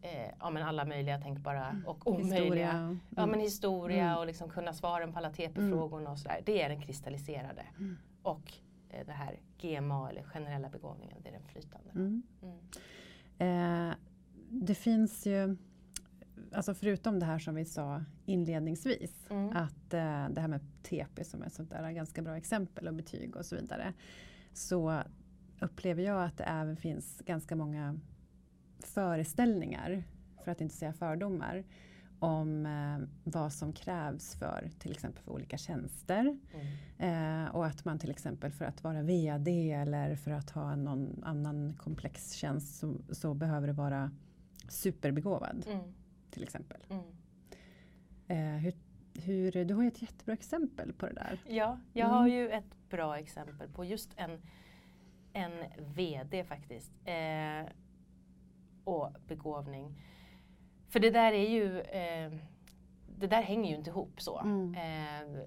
eh, 0.02 0.30
ja, 0.40 0.50
men 0.50 0.62
alla 0.62 0.84
möjliga 0.84 1.18
tänkbara 1.20 1.76
och 1.86 2.06
omöjliga. 2.06 2.36
Historia. 2.42 2.96
Ja 3.16 3.26
men 3.26 3.40
historia 3.40 4.04
Mm. 4.04 4.18
och 4.18 4.26
liksom 4.26 4.48
kunna 4.50 4.72
svaren 4.72 5.12
på 5.12 5.18
alla 5.18 5.30
TP-frågorna 5.30 6.10
och 6.10 6.18
sådär. 6.18 6.40
Det 6.46 6.62
är 6.62 6.68
den 6.68 6.80
kristalliserade. 6.80 7.62
Mm. 7.78 7.96
Och 8.22 8.52
eh, 8.90 9.06
det 9.06 9.12
här 9.12 9.40
GMA 9.58 10.10
eller 10.10 10.22
generella 10.22 10.68
begåvningen, 10.68 11.16
det 11.22 11.28
är 11.28 11.32
den 11.32 11.42
flytande. 11.42 11.90
Eh, 13.40 13.94
det 14.50 14.74
finns 14.74 15.26
ju, 15.26 15.56
alltså 16.52 16.74
förutom 16.74 17.18
det 17.20 17.26
här 17.26 17.38
som 17.38 17.54
vi 17.54 17.64
sa 17.64 18.04
inledningsvis, 18.26 19.26
Mm. 19.30 19.56
att 19.56 19.94
eh, 19.94 20.28
det 20.30 20.40
här 20.40 20.48
med 20.48 20.60
TP 20.82 21.24
som 21.24 21.42
är 21.42 21.46
ett 21.46 21.52
sånt 21.52 21.70
där 21.70 21.92
ganska 21.92 22.22
bra 22.22 22.36
exempel 22.36 22.88
och 22.88 22.94
betyg 22.94 23.36
och 23.36 23.46
så 23.46 23.56
vidare. 23.56 23.92
Så 24.52 25.02
upplever 25.60 26.02
jag 26.02 26.24
att 26.24 26.36
det 26.38 26.44
även 26.44 26.76
finns 26.76 27.22
ganska 27.26 27.56
många 27.56 28.00
föreställningar, 28.78 30.04
för 30.44 30.50
att 30.50 30.60
inte 30.60 30.74
säga 30.74 30.92
fördomar, 30.92 31.64
om 32.20 32.66
eh, 32.66 33.08
vad 33.24 33.52
som 33.52 33.72
krävs 33.72 34.34
för 34.36 34.70
till 34.78 34.90
exempel 34.92 35.22
för 35.24 35.32
olika 35.32 35.58
tjänster. 35.58 36.38
Mm. 36.98 37.44
Eh, 37.44 37.54
och 37.54 37.66
att 37.66 37.84
man 37.84 37.98
till 37.98 38.10
exempel 38.10 38.52
för 38.52 38.64
att 38.64 38.84
vara 38.84 39.02
VD 39.02 39.72
eller 39.72 40.16
för 40.16 40.30
att 40.30 40.50
ha 40.50 40.76
någon 40.76 41.22
annan 41.24 41.74
komplex 41.78 42.32
tjänst 42.32 42.78
så, 42.78 42.94
så 43.10 43.34
behöver 43.34 43.66
det 43.66 43.72
vara 43.72 44.10
superbegåvad 44.68 45.66
Mm. 45.70 45.84
till 46.30 46.42
exempel. 46.42 46.80
Mm. 46.90 47.04
Eh, 48.28 48.62
hur, 48.62 48.74
hur, 49.22 49.64
du 49.64 49.74
har 49.74 49.82
ju 49.82 49.88
ett 49.88 50.02
jättebra 50.02 50.32
exempel 50.34 50.92
på 50.92 51.06
det 51.06 51.12
där. 51.14 51.38
Ja, 51.48 51.78
jag 51.92 52.06
Mm. 52.06 52.18
har 52.18 52.28
ju 52.28 52.50
ett 52.50 52.88
bra 52.90 53.18
exempel 53.18 53.68
på 53.68 53.84
just 53.84 54.10
en, 54.16 54.40
en 55.32 55.52
VD 55.94 56.44
faktiskt. 56.44 56.92
Eh, 57.04 57.72
och 58.84 59.10
begåvning. 59.28 60.02
För 60.90 61.00
det 61.00 61.10
där 61.10 61.32
är 61.32 61.48
ju, 61.48 61.80
eh, 61.80 62.32
det 63.18 63.26
där 63.26 63.42
hänger 63.42 63.70
ju 63.70 63.76
inte 63.76 63.90
ihop 63.90 64.20
så. 64.20 64.38
Mm. 64.38 64.74
Eh, 64.74 65.40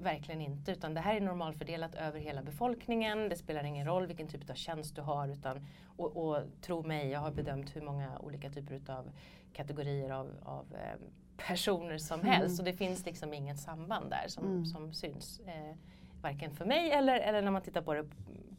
verkligen 0.00 0.40
inte, 0.40 0.72
utan 0.72 0.94
det 0.94 1.00
här 1.00 1.16
är 1.16 1.20
normalfördelat 1.20 1.94
över 1.94 2.20
hela 2.20 2.42
befolkningen. 2.42 3.28
Det 3.28 3.36
spelar 3.36 3.64
ingen 3.64 3.86
roll 3.86 4.06
vilken 4.06 4.28
typ 4.28 4.50
av 4.50 4.54
tjänst 4.54 4.96
du 4.96 5.02
har. 5.02 5.28
Utan, 5.28 5.66
och, 5.96 6.16
och 6.16 6.38
tro 6.60 6.82
mig, 6.82 7.08
jag 7.08 7.20
har 7.20 7.30
bedömt 7.30 7.76
hur 7.76 7.80
många 7.82 8.18
olika 8.18 8.50
typer 8.50 8.92
av 8.92 9.10
kategorier 9.52 10.10
av, 10.10 10.30
av 10.42 10.66
eh, 10.74 11.00
personer 11.48 11.98
som 11.98 12.20
Mm. 12.20 12.32
helst. 12.32 12.58
Och 12.58 12.64
det 12.64 12.72
finns 12.72 13.06
liksom 13.06 13.34
inget 13.34 13.58
samband 13.58 14.10
där 14.10 14.24
som, 14.28 14.44
Mm. 14.46 14.64
som 14.66 14.92
syns. 14.92 15.40
Eh, 15.40 15.76
varken 16.22 16.50
för 16.50 16.64
mig 16.64 16.90
eller, 16.92 17.20
eller 17.20 17.42
när 17.42 17.50
man 17.50 17.62
tittar 17.62 17.82
på 17.82 17.94
det 17.94 18.04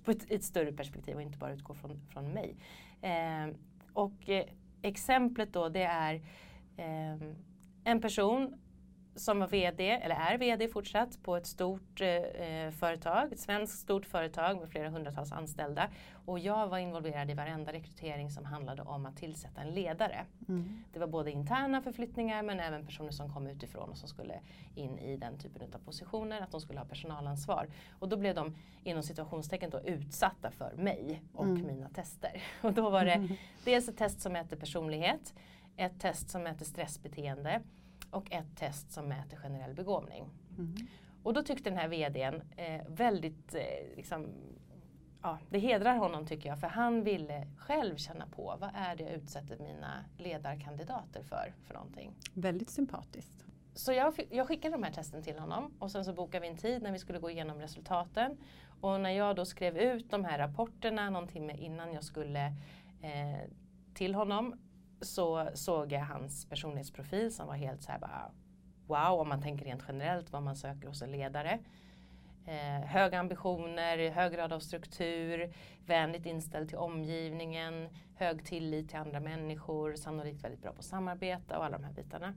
på 0.04 0.12
ett, 0.12 0.32
ett 0.32 0.44
större 0.44 0.72
perspektiv 0.72 1.16
och 1.16 1.22
inte 1.22 1.38
bara 1.38 1.52
utgår 1.54 1.74
från, 1.74 2.02
från 2.10 2.30
mig. 2.32 2.56
Eh, 3.02 3.56
och 3.94 4.30
eh, 4.30 4.46
exemplet 4.84 5.54
då 5.54 5.70
det 5.70 5.84
är 5.84 6.16
eh, 6.78 7.30
en 7.84 8.02
person 8.02 8.56
som 9.16 9.40
var 9.40 9.48
VD, 9.48 9.90
eller 9.90 10.16
är 10.16 10.38
VD 10.38 10.68
fortsatt, 10.68 11.24
på 11.24 11.36
ett 11.36 11.46
stort 11.48 12.02
eh, 12.02 12.70
företag, 12.80 13.34
ett 13.34 13.40
svenskt 13.40 13.80
stort 13.80 14.06
företag 14.06 14.60
med 14.60 14.70
flera 14.70 14.90
hundratals 14.90 15.32
anställda. 15.32 15.90
Och 16.26 16.40
jag 16.40 16.68
var 16.68 16.78
involverad 16.78 17.32
i 17.32 17.34
varenda 17.34 17.74
rekrytering 17.74 18.32
som 18.32 18.46
handlade 18.46 18.82
om 18.82 19.06
att 19.06 19.18
tillsätta 19.18 19.62
en 19.62 19.72
ledare. 19.72 20.26
Mm. 20.48 20.84
Det 20.94 21.00
var 21.00 21.08
både 21.08 21.32
interna 21.32 21.82
förflyttningar 21.82 22.44
men 22.44 22.60
även 22.60 22.86
personer 22.86 23.12
som 23.12 23.34
kom 23.34 23.48
utifrån 23.48 23.90
och 23.90 23.98
som 23.98 24.10
skulle 24.10 24.40
in 24.76 25.00
i 25.00 25.18
den 25.18 25.38
typen 25.38 25.74
av 25.74 25.78
positioner, 25.80 26.42
att 26.42 26.52
de 26.52 26.62
skulle 26.62 26.80
ha 26.80 26.86
personalansvar. 26.86 27.68
Och 28.00 28.10
då 28.10 28.18
blev 28.18 28.36
de 28.36 28.56
inom 28.84 29.04
situationstecken 29.04 29.70
då 29.70 29.80
utsatta 29.82 30.52
för 30.52 30.74
mig 30.76 31.22
och 31.34 31.46
Mm. 31.46 31.68
mina 31.68 31.90
tester. 31.90 32.44
Och 32.62 32.74
då 32.74 32.90
var 32.90 33.06
det 33.06 33.28
dels 33.64 33.88
ett 33.90 33.98
test 33.98 34.22
som 34.22 34.34
mäter 34.34 34.58
personlighet, 34.58 35.34
ett 35.78 36.00
test 36.00 36.30
som 36.30 36.44
mäter 36.44 36.66
stressbeteende 36.66 37.62
och 38.14 38.32
ett 38.32 38.58
test 38.58 38.92
som 38.92 39.08
mäter 39.08 39.38
generell 39.38 39.74
begåvning. 39.74 40.30
Mm. 40.58 40.76
Och 41.24 41.34
då 41.34 41.44
tyckte 41.44 41.70
den 41.70 41.80
här 41.80 41.88
VDn 41.88 42.42
eh, 42.58 42.82
väldigt, 42.88 43.56
eh, 43.56 43.96
liksom, 43.96 44.28
ja, 45.22 45.40
det 45.50 45.60
hedrar 45.60 45.96
honom 45.96 46.28
tycker 46.28 46.50
jag, 46.50 46.60
för 46.60 46.68
han 46.68 47.04
ville 47.04 47.48
själv 47.58 47.98
känna 47.98 48.28
på 48.28 48.56
vad 48.60 48.70
är 48.74 48.96
det 48.96 49.04
jag 49.04 49.14
utsätter 49.14 49.58
mina 49.58 50.06
ledarkandidater 50.18 51.24
för, 51.24 51.54
för 51.68 51.74
någonting. 51.74 52.16
Väldigt 52.34 52.70
sympatiskt. 52.70 53.46
Så 53.74 53.94
jag, 53.94 54.14
jag 54.30 54.48
skickade 54.48 54.76
de 54.76 54.84
här 54.84 54.92
testen 54.92 55.24
till 55.24 55.40
honom 55.40 55.74
och 55.80 55.92
sen 55.92 56.06
så 56.06 56.14
bokade 56.14 56.42
vi 56.42 56.48
en 56.48 56.58
tid 56.58 56.82
när 56.82 56.92
vi 56.92 57.00
skulle 57.00 57.20
gå 57.20 57.30
igenom 57.30 57.60
resultaten. 57.60 58.38
Och 58.82 59.02
när 59.02 59.10
jag 59.10 59.36
då 59.36 59.46
skrev 59.46 59.78
ut 59.78 60.12
de 60.12 60.26
här 60.26 60.38
rapporterna 60.38 61.10
någon 61.10 61.28
timme 61.28 61.54
innan 61.54 61.94
jag 61.94 62.04
skulle 62.04 62.46
eh, 63.02 63.50
till 63.94 64.16
honom 64.16 64.60
så 65.04 65.50
såg 65.54 65.92
jag 65.92 66.06
hans 66.06 66.46
personlighetsprofil 66.46 67.34
som 67.34 67.48
var 67.48 67.56
helt 67.56 67.84
så 67.84 67.92
här 67.92 68.00
bara 68.00 68.32
wow 68.88 69.20
om 69.20 69.30
man 69.30 69.42
tänker 69.42 69.66
rent 69.66 69.84
generellt 69.88 70.32
vad 70.32 70.44
man 70.44 70.56
söker 70.56 70.88
hos 70.88 71.02
en 71.02 71.12
ledare. 71.12 71.60
Eh, 72.46 72.86
höga 72.86 73.20
ambitioner, 73.20 74.10
hög 74.10 74.34
grad 74.34 74.54
av 74.54 74.60
struktur, 74.60 75.54
vänligt 75.86 76.26
inställd 76.26 76.70
till 76.70 76.78
omgivningen, 76.78 77.90
hög 78.16 78.46
tillit 78.46 78.90
till 78.90 79.00
andra 79.00 79.20
människor, 79.20 79.96
sannolikt 79.96 80.44
väldigt 80.44 80.62
bra 80.62 80.72
på 80.72 80.80
att 80.80 80.86
samarbeta 80.86 81.58
och 81.58 81.66
alla 81.66 81.78
de 81.78 81.84
här 81.84 81.94
bitarna. 81.94 82.34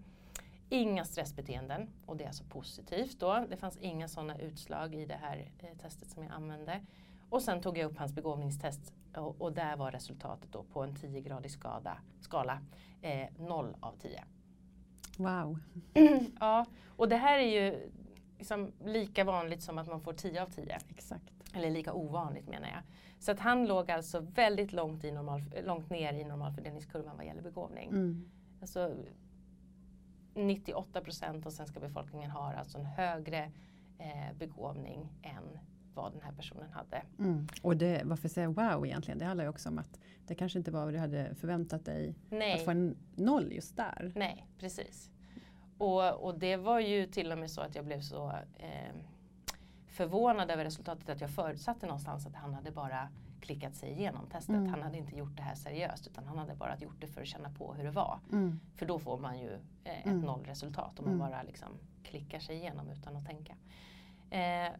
Inga 0.68 1.04
stressbeteenden 1.04 1.90
och 2.06 2.16
det 2.16 2.24
är 2.24 2.28
alltså 2.28 2.44
positivt 2.44 3.20
då. 3.20 3.46
Det 3.50 3.56
fanns 3.56 3.76
inga 3.76 4.08
sådana 4.08 4.38
utslag 4.38 4.94
i 4.94 5.06
det 5.06 5.18
här 5.22 5.50
eh, 5.58 5.76
testet 5.82 6.10
som 6.10 6.22
jag 6.22 6.32
använde. 6.32 6.80
Och 7.30 7.42
sen 7.42 7.60
tog 7.60 7.78
jag 7.78 7.90
upp 7.90 7.98
hans 7.98 8.12
begåvningstest 8.12 8.94
och, 9.16 9.40
och 9.40 9.52
där 9.52 9.76
var 9.76 9.90
resultatet 9.90 10.52
då 10.52 10.62
på 10.62 10.82
en 10.82 10.94
10-gradig 10.94 11.48
skada, 11.48 11.98
skala 12.20 12.60
eh, 13.02 13.28
0 13.38 13.76
av 13.80 13.92
10. 13.92 14.24
Wow. 15.18 15.58
Ja, 16.40 16.66
och 16.96 17.08
det 17.08 17.16
här 17.16 17.38
är 17.38 17.62
ju 17.62 17.90
liksom 18.38 18.72
lika 18.84 19.24
vanligt 19.24 19.62
som 19.62 19.78
att 19.78 19.88
man 19.88 20.00
får 20.00 20.12
10 20.12 20.42
av 20.42 20.46
10. 20.46 20.78
Exakt. 20.88 21.32
Eller 21.54 21.70
lika 21.70 21.92
ovanligt 21.92 22.48
menar 22.48 22.68
jag. 22.68 22.82
Så 23.18 23.32
att 23.32 23.40
han 23.40 23.66
låg 23.66 23.90
alltså 23.90 24.20
väldigt 24.20 24.72
långt, 24.72 25.04
i 25.04 25.12
normal, 25.12 25.42
långt 25.64 25.90
ner 25.90 26.12
i 26.12 26.24
normalfördelningskurvan 26.24 27.16
vad 27.16 27.26
gäller 27.26 27.42
begåvning. 27.42 27.88
Mm. 27.88 28.30
Alltså 28.60 28.94
98 30.34 31.00
procent 31.00 31.46
av 31.46 31.50
svenska 31.50 31.80
befolkningen 31.80 32.30
har 32.30 32.54
alltså 32.54 32.78
en 32.78 32.84
högre 32.84 33.52
eh, 33.98 34.36
begåvning 34.38 35.12
än 35.22 35.58
vad 35.96 36.12
den 36.12 36.20
här 36.22 36.32
personen 36.32 36.70
hade. 36.72 37.02
Mm. 37.18 37.46
Och 37.62 37.76
det, 37.76 38.02
varför 38.04 38.28
säger 38.28 38.48
jag 38.48 38.72
wow 38.74 38.86
egentligen? 38.86 39.18
Det 39.18 39.24
handlar 39.24 39.44
ju 39.44 39.50
också 39.50 39.68
om 39.68 39.78
att 39.78 40.00
det 40.26 40.34
kanske 40.34 40.58
inte 40.58 40.70
var 40.70 40.84
vad 40.84 40.94
du 40.94 40.98
hade 40.98 41.34
förväntat 41.34 41.84
dig 41.84 42.08
att 42.10 42.30
Nej, 42.30 42.64
få 42.64 42.70
en 42.70 42.96
noll 43.14 43.52
just 43.52 43.76
där. 43.76 44.12
nej 44.14 44.46
precis. 44.58 45.10
Och, 45.78 46.24
och 46.24 46.38
det 46.38 46.56
var 46.56 46.80
ju 46.80 47.06
till 47.06 47.32
och 47.32 47.38
med 47.38 47.50
så 47.50 47.60
att 47.60 47.74
jag 47.74 47.84
blev 47.84 48.00
så 48.00 48.28
eh, 48.58 48.94
förvånad 49.86 50.50
över 50.50 50.64
resultatet 50.64 51.08
att 51.08 51.20
jag 51.20 51.30
förutsatte 51.30 51.86
någonstans 51.86 52.26
att 52.26 52.34
han 52.34 52.54
hade 52.54 52.70
bara 52.70 53.08
klickat 53.40 53.74
sig 53.74 53.90
igenom 53.90 54.26
testet. 54.26 54.54
Mm. 54.56 54.68
Han 54.68 54.82
hade 54.82 54.98
inte 54.98 55.16
gjort 55.16 55.36
det 55.36 55.42
här 55.42 55.54
seriöst 55.54 56.06
utan 56.06 56.26
han 56.26 56.38
hade 56.38 56.54
bara 56.54 56.76
gjort 56.76 57.00
det 57.00 57.06
för 57.06 57.20
att 57.20 57.26
känna 57.26 57.50
på 57.50 57.74
hur 57.74 57.84
det 57.84 57.90
var. 57.90 58.18
Mm. 58.32 58.60
För 58.74 58.86
då 58.86 58.98
får 58.98 59.18
man 59.18 59.38
ju 59.38 59.52
eh, 59.84 59.98
ett 59.98 60.06
Mm. 60.06 60.20
nollresultat 60.20 60.98
om 60.98 61.04
man 61.04 61.14
Mm. 61.14 61.30
bara 61.30 61.42
liksom 61.42 61.68
klickar 62.02 62.38
sig 62.38 62.56
igenom 62.56 62.90
utan 62.90 63.16
att 63.16 63.26
tänka. 63.26 63.54
Eh, 64.30 64.72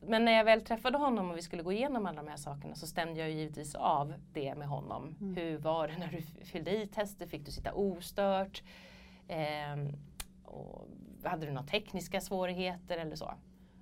men 0.00 0.24
när 0.24 0.32
jag 0.32 0.44
väl 0.44 0.60
träffade 0.60 0.98
honom 0.98 1.30
och 1.30 1.36
vi 1.36 1.42
skulle 1.42 1.62
gå 1.62 1.72
igenom 1.72 2.06
alla 2.06 2.22
de 2.22 2.30
här 2.30 2.36
sakerna 2.36 2.74
så 2.74 2.86
stämde 2.86 3.20
jag 3.20 3.30
ju 3.30 3.36
givetvis 3.36 3.74
av 3.74 4.14
det 4.32 4.54
med 4.54 4.68
honom. 4.68 5.16
Mm. 5.20 5.36
Hur 5.36 5.58
var 5.58 5.88
det 5.88 5.98
när 5.98 6.08
du 6.08 6.44
fyllde 6.44 6.82
i 6.82 6.86
testet? 6.86 7.30
Fick 7.30 7.46
du 7.46 7.50
sitta 7.50 7.72
ostört? 7.72 8.62
Ehm, 9.28 9.92
och 10.44 10.88
hade 11.24 11.46
du 11.46 11.52
några 11.52 11.66
tekniska 11.66 12.20
svårigheter 12.20 12.98
eller 12.98 13.16
så? 13.16 13.34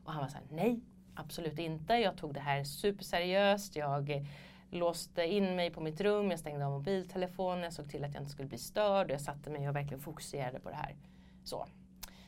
Och 0.05 0.13
han 0.13 0.23
var 0.23 0.29
så 0.29 0.37
här, 0.37 0.47
nej, 0.51 0.81
absolut 1.15 1.59
inte. 1.59 1.95
Jag 1.95 2.17
tog 2.17 2.35
det 2.35 2.41
här 2.41 2.65
superseriöst. 2.65 3.77
Jag 3.77 4.11
eh, 4.11 4.23
låste 4.71 5.25
in 5.25 5.57
mig 5.57 5.71
på 5.71 5.81
mitt 5.81 6.01
rum, 6.01 6.31
jag 6.31 6.41
stängde 6.41 6.67
av 6.67 6.73
mobiltelefonen, 6.73 7.65
jag 7.65 7.73
såg 7.73 7.91
till 7.91 8.05
att 8.05 8.15
jag 8.15 8.23
inte 8.23 8.33
skulle 8.33 8.49
bli 8.49 8.59
störd 8.59 9.07
och 9.07 9.13
jag 9.13 9.21
satte 9.21 9.51
mig 9.51 9.69
och 9.69 9.77
verkligen 9.77 10.01
fokuserade 10.01 10.61
på 10.61 10.71
det 10.71 10.77
här. 10.77 10.97
Så, 11.45 11.67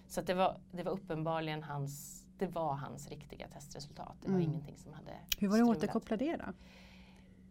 så 0.08 0.20
det, 0.20 0.34
var, 0.34 0.56
det 0.70 0.82
var 0.82 0.92
uppenbarligen 0.92 1.62
hans, 1.62 2.17
det 2.38 2.46
var 2.46 2.74
hans 2.74 3.08
riktiga 3.08 3.48
testresultat. 3.48 4.16
Det 4.20 4.30
var 4.30 4.38
Mm. 4.38 4.50
ingenting 4.50 4.76
som 4.76 4.92
hade 4.92 5.12
Hur 5.38 5.48
var 5.48 5.56
det 5.56 5.62
att 5.62 5.68
återkoppla 5.76 6.16
det 6.16 6.36
då? 6.36 6.44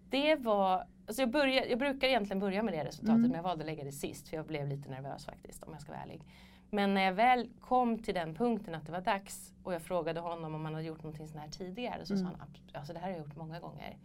Det 0.09 0.35
var, 0.35 0.85
alltså 1.07 1.21
jag, 1.21 1.31
börjar, 1.31 1.65
jag 1.65 1.79
brukar 1.79 2.07
egentligen 2.07 2.39
börja 2.39 2.63
med 2.63 2.73
det 2.73 2.83
resultatet 2.85 3.15
Mm. 3.15 3.21
men 3.21 3.35
jag 3.35 3.43
valde 3.43 3.63
att 3.63 3.65
lägga 3.65 3.83
det 3.83 3.91
sist 3.91 4.27
för 4.27 4.37
jag 4.37 4.45
blev 4.45 4.67
lite 4.67 4.89
nervös 4.89 5.25
faktiskt 5.25 5.63
om 5.63 5.73
jag 5.73 5.81
ska 5.81 5.91
vara 5.91 6.01
ärlig. 6.01 6.21
Men 6.69 6.93
när 6.93 7.01
jag 7.01 7.13
väl 7.13 7.49
kom 7.59 7.99
till 7.99 8.13
den 8.13 8.35
punkten 8.35 8.75
att 8.75 8.85
det 8.85 8.91
var 8.91 9.01
dags 9.01 9.53
och 9.63 9.73
jag 9.73 9.81
frågade 9.81 10.19
honom 10.19 10.55
om 10.55 10.65
han 10.65 10.73
hade 10.73 10.85
gjort 10.85 11.03
någonting 11.03 11.27
sånt 11.27 11.41
här 11.41 11.49
tidigare 11.49 12.05
så 12.05 12.13
Mm. 12.13 12.25
sa 12.25 12.31
han 12.39 12.49
alltså 12.73 12.93
det 12.93 12.99
här 12.99 13.07
har 13.07 13.17
jag 13.17 13.25
gjort 13.27 13.35
många 13.35 13.59
gånger 13.59 13.97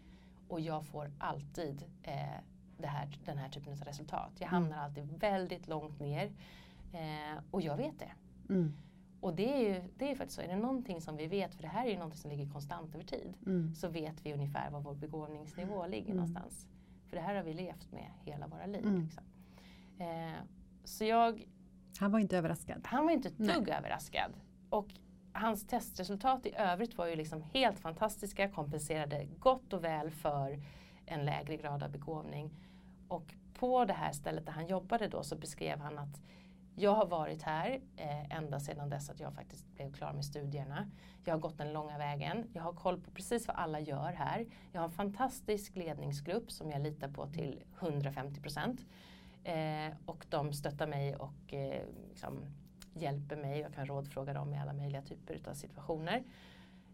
och 0.49 0.61
jag 0.61 0.87
får 0.87 1.11
alltid 1.19 1.85
eh, 2.03 2.15
här, 2.83 3.19
den 3.25 3.39
här 3.39 3.49
typen 3.49 3.73
av 3.73 3.79
resultat. 3.79 4.31
Jag 4.39 4.49
Mm. 4.49 4.63
hamnar 4.63 4.79
alltid 4.85 5.19
väldigt 5.21 5.69
långt 5.69 6.01
ner 6.01 6.33
eh, 6.93 7.39
och 7.51 7.63
jag 7.63 7.77
vet 7.77 7.99
det. 7.99 8.13
Mm. 8.49 8.73
Och 9.23 9.35
det 9.35 9.55
är 9.55 9.59
ju 9.75 9.83
det 9.99 10.11
är 10.11 10.15
faktiskt 10.15 10.37
så, 10.37 10.43
är 10.43 10.49
det 10.49 10.57
någonting 10.57 11.01
som 11.01 11.17
vi 11.17 11.27
vet, 11.27 11.55
för 11.55 11.63
det 11.63 11.69
här 11.69 11.87
är 11.87 11.91
ju 11.91 11.95
någonting 11.97 12.19
som 12.21 12.31
ligger 12.31 12.51
konstant 12.53 12.95
över 12.95 13.05
tid, 13.05 13.35
Mm. 13.47 13.75
så 13.75 13.89
vet 13.89 14.27
vi 14.27 14.33
ungefär 14.33 14.71
var 14.71 14.81
vår 14.81 14.95
begåvningsnivå 14.95 15.87
ligger 15.87 16.05
Mm. 16.07 16.17
någonstans. 16.17 16.69
För 17.09 17.17
det 17.17 17.23
här 17.23 17.35
har 17.35 17.43
vi 17.43 17.55
levt 17.55 17.93
med 17.93 18.11
hela 18.25 18.47
våra 18.47 18.67
liv. 18.67 18.87
Mm. 18.87 19.01
Liksom. 19.01 19.23
Eh, 19.99 20.33
så 20.85 21.05
jag, 21.05 21.45
Han 21.99 22.13
var 22.13 22.19
inte 22.19 22.39
överraskad. 22.39 22.81
han 22.85 23.05
var 23.05 23.13
inte 23.13 23.29
ett 23.29 23.39
Nej. 23.39 23.55
dugg 23.55 23.69
överraskad. 23.69 24.33
Och 24.71 24.89
hans 25.33 25.67
testresultat 25.67 26.47
i 26.47 26.55
övrigt 26.57 26.99
var 26.99 27.07
ju 27.07 27.17
liksom 27.17 27.43
helt 27.43 27.79
fantastiska, 27.79 28.49
kompenserade 28.51 29.25
gott 29.39 29.73
och 29.73 29.85
väl 29.85 30.11
för 30.11 30.63
en 31.07 31.25
lägre 31.25 31.57
grad 31.57 31.83
av 31.83 31.91
begåvning. 31.91 32.51
Och 33.09 33.35
på 33.55 33.85
det 33.85 33.93
här 33.93 34.13
stället 34.13 34.47
där 34.47 34.53
han 34.53 34.67
jobbade 34.67 35.09
då 35.09 35.23
så 35.23 35.37
beskrev 35.37 35.79
han 35.79 35.99
att 35.99 36.21
jag 36.75 36.95
har 36.95 37.07
varit 37.07 37.43
här 37.43 37.81
eh, 37.97 38.37
ända 38.37 38.61
sedan 38.61 38.89
dess 38.91 39.11
att 39.11 39.21
jag 39.21 39.35
faktiskt 39.35 39.75
blev 39.75 39.93
klar 39.93 40.13
med 40.13 40.25
studierna. 40.25 40.91
Jag 41.25 41.35
har 41.35 41.41
gått 41.41 41.59
den 41.59 41.73
långa 41.73 41.99
vägen. 41.99 42.45
Jag 42.53 42.63
har 42.63 42.73
koll 42.73 43.01
på 43.01 43.11
precis 43.11 43.49
vad 43.49 43.57
alla 43.57 43.81
gör 43.81 44.13
här. 44.13 44.47
Jag 44.73 44.81
har 44.81 44.89
en 44.89 44.95
fantastisk 44.95 45.77
ledningsgrupp 45.77 46.51
som 46.51 46.71
jag 46.71 46.83
litar 46.83 47.09
på 47.09 47.27
till 47.27 47.63
150 47.81 48.41
procent. 48.41 48.81
Eh, 49.45 49.95
och 50.07 50.27
de 50.29 50.53
stöttar 50.53 50.87
mig 50.87 51.17
och 51.17 51.55
eh, 51.55 51.83
liksom 52.09 52.45
hjälper 52.95 53.37
mig. 53.37 53.61
Jag 53.61 53.75
kan 53.75 53.87
rådfråga 53.87 54.33
dem 54.33 54.55
i 54.55 54.59
alla 54.59 54.73
möjliga 54.73 55.03
typer 55.03 55.41
av 55.51 55.55
situationer. 55.55 56.25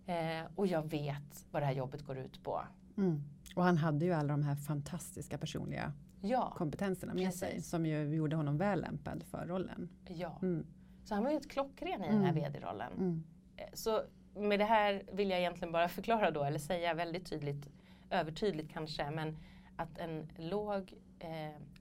Eh, 0.07 0.51
och 0.55 0.67
jag 0.67 0.91
vet 0.91 1.47
vad 1.51 1.63
det 1.63 1.67
här 1.67 1.73
jobbet 1.73 2.03
går 2.03 2.19
ut 2.19 2.43
på. 2.43 2.63
Mm. 2.97 3.23
Och 3.57 3.65
han 3.65 3.77
hade 3.77 4.05
ju 4.05 4.13
alla 4.13 4.29
de 4.29 4.43
här 4.43 4.57
fantastiska 4.57 5.39
personliga 5.39 5.93
Ja, 6.21 6.53
kompetenserna 6.57 7.15
med 7.15 7.35
sig 7.35 7.51
Precis. 7.51 7.71
som 7.71 7.87
ju 7.87 8.15
gjorde 8.15 8.37
honom 8.37 8.59
väl 8.59 8.81
lämpad 8.81 9.23
för 9.23 9.47
rollen. 9.47 9.89
ja. 10.09 10.39
Mm. 10.43 10.67
Så 11.05 11.15
han 11.15 11.25
var 11.25 11.31
ju 11.31 11.37
ett 11.37 11.51
klockren 11.51 12.05
i 12.05 12.09
den 12.09 12.23
här 12.23 12.31
Mm. 12.33 12.35
vd-rollen. 12.35 12.93
Mm. 12.93 13.23
Eh, 13.57 13.65
Så 13.75 14.03
med 14.35 14.59
det 14.59 14.65
här 14.65 15.03
vill 15.13 15.31
jag 15.31 15.39
egentligen 15.39 15.73
bara 15.73 15.89
förklara 15.99 16.31
då, 16.31 16.45
eller 16.45 16.59
säga 16.59 16.95
väldigt 16.95 17.27
tydligt, 17.31 17.69
övertydligt 18.11 18.73
kanske, 18.73 19.11
men 19.11 19.37
att 19.77 19.99
en 19.99 20.29
låg 20.37 20.95
eh, 21.19 21.29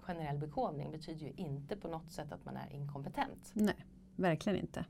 generell 0.02 0.38
begåvning 0.38 0.92
betyder 0.92 1.26
ju 1.26 1.32
inte 1.36 1.76
på 1.76 1.88
något 1.88 2.12
sätt 2.12 2.32
att 2.32 2.46
man 2.46 2.58
är 2.58 2.74
inkompetent. 2.74 3.52
Nej, 3.54 3.86
verkligen 4.16 4.60
inte. 4.60 4.86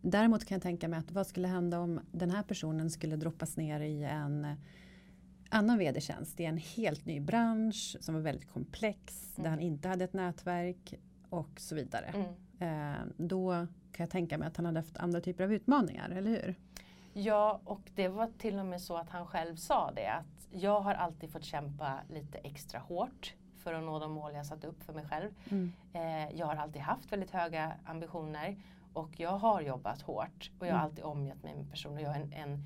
Däremot 0.00 0.44
kan 0.44 0.54
jag 0.54 0.62
tänka 0.62 0.88
mig 0.88 0.98
att 0.98 1.10
vad 1.12 1.26
skulle 1.26 1.48
hända 1.48 1.80
om 1.80 2.00
den 2.12 2.30
här 2.30 2.42
personen 2.42 2.90
skulle 2.90 3.16
droppas 3.16 3.56
ner 3.56 3.80
i 3.80 4.04
en 4.04 4.46
annan 5.48 5.78
vd-tjänst 5.78 6.40
i 6.40 6.44
en 6.44 6.56
helt 6.58 7.06
ny 7.06 7.20
bransch 7.20 7.96
som 8.00 8.14
var 8.14 8.20
väldigt 8.22 8.48
komplex, 8.52 9.32
där 9.36 9.40
Mm. 9.42 9.50
han 9.50 9.60
inte 9.60 9.88
hade 9.88 10.04
ett 10.04 10.12
nätverk 10.12 10.94
och 11.30 11.60
så 11.60 11.74
vidare. 11.74 12.14
Mm. 12.58 12.92
Eh, 12.94 13.00
då 13.16 13.50
kan 13.92 14.04
jag 14.04 14.10
tänka 14.10 14.38
mig 14.38 14.48
att 14.48 14.56
han 14.56 14.66
hade 14.66 14.78
haft 14.80 14.96
andra 14.96 15.20
typer 15.20 15.44
av 15.44 15.52
utmaningar, 15.52 16.10
eller 16.10 16.30
hur? 16.30 16.54
Ja, 17.12 17.60
och 17.64 17.80
det 17.94 18.08
var 18.08 18.30
till 18.38 18.58
och 18.58 18.66
med 18.66 18.80
så 18.80 18.96
att 18.96 19.10
han 19.10 19.26
själv 19.26 19.56
sa 19.56 19.90
det 19.96 20.06
att 20.06 20.48
jag 20.52 20.80
har 20.80 20.94
alltid 20.94 21.30
fått 21.30 21.44
kämpa 21.44 21.98
lite 22.10 22.38
extra 22.38 22.80
hårt 22.80 23.34
för 23.58 23.74
att 23.74 23.84
nå 23.84 23.98
de 23.98 24.12
mål 24.12 24.34
jag 24.34 24.46
satt 24.46 24.64
upp 24.64 24.82
för 24.82 24.92
mig 24.92 25.04
själv. 25.06 25.30
Mm. 25.50 25.72
Eh, 25.92 26.36
jag 26.38 26.46
har 26.46 26.56
alltid 26.56 26.82
haft 26.82 27.12
väldigt 27.12 27.30
höga 27.30 27.72
ambitioner 27.84 28.56
och 28.92 29.20
jag 29.20 29.38
har 29.38 29.60
jobbat 29.60 30.02
hårt 30.02 30.50
och 30.58 30.66
jag 30.66 30.72
har 30.72 30.78
Mm. 30.80 30.90
alltid 30.90 31.04
omgett 31.04 31.42
mig 31.42 31.54
med 31.56 31.70
personer. 31.70 32.02
Jag 32.02 32.16
är 32.16 32.20
en, 32.20 32.32
en, 32.32 32.64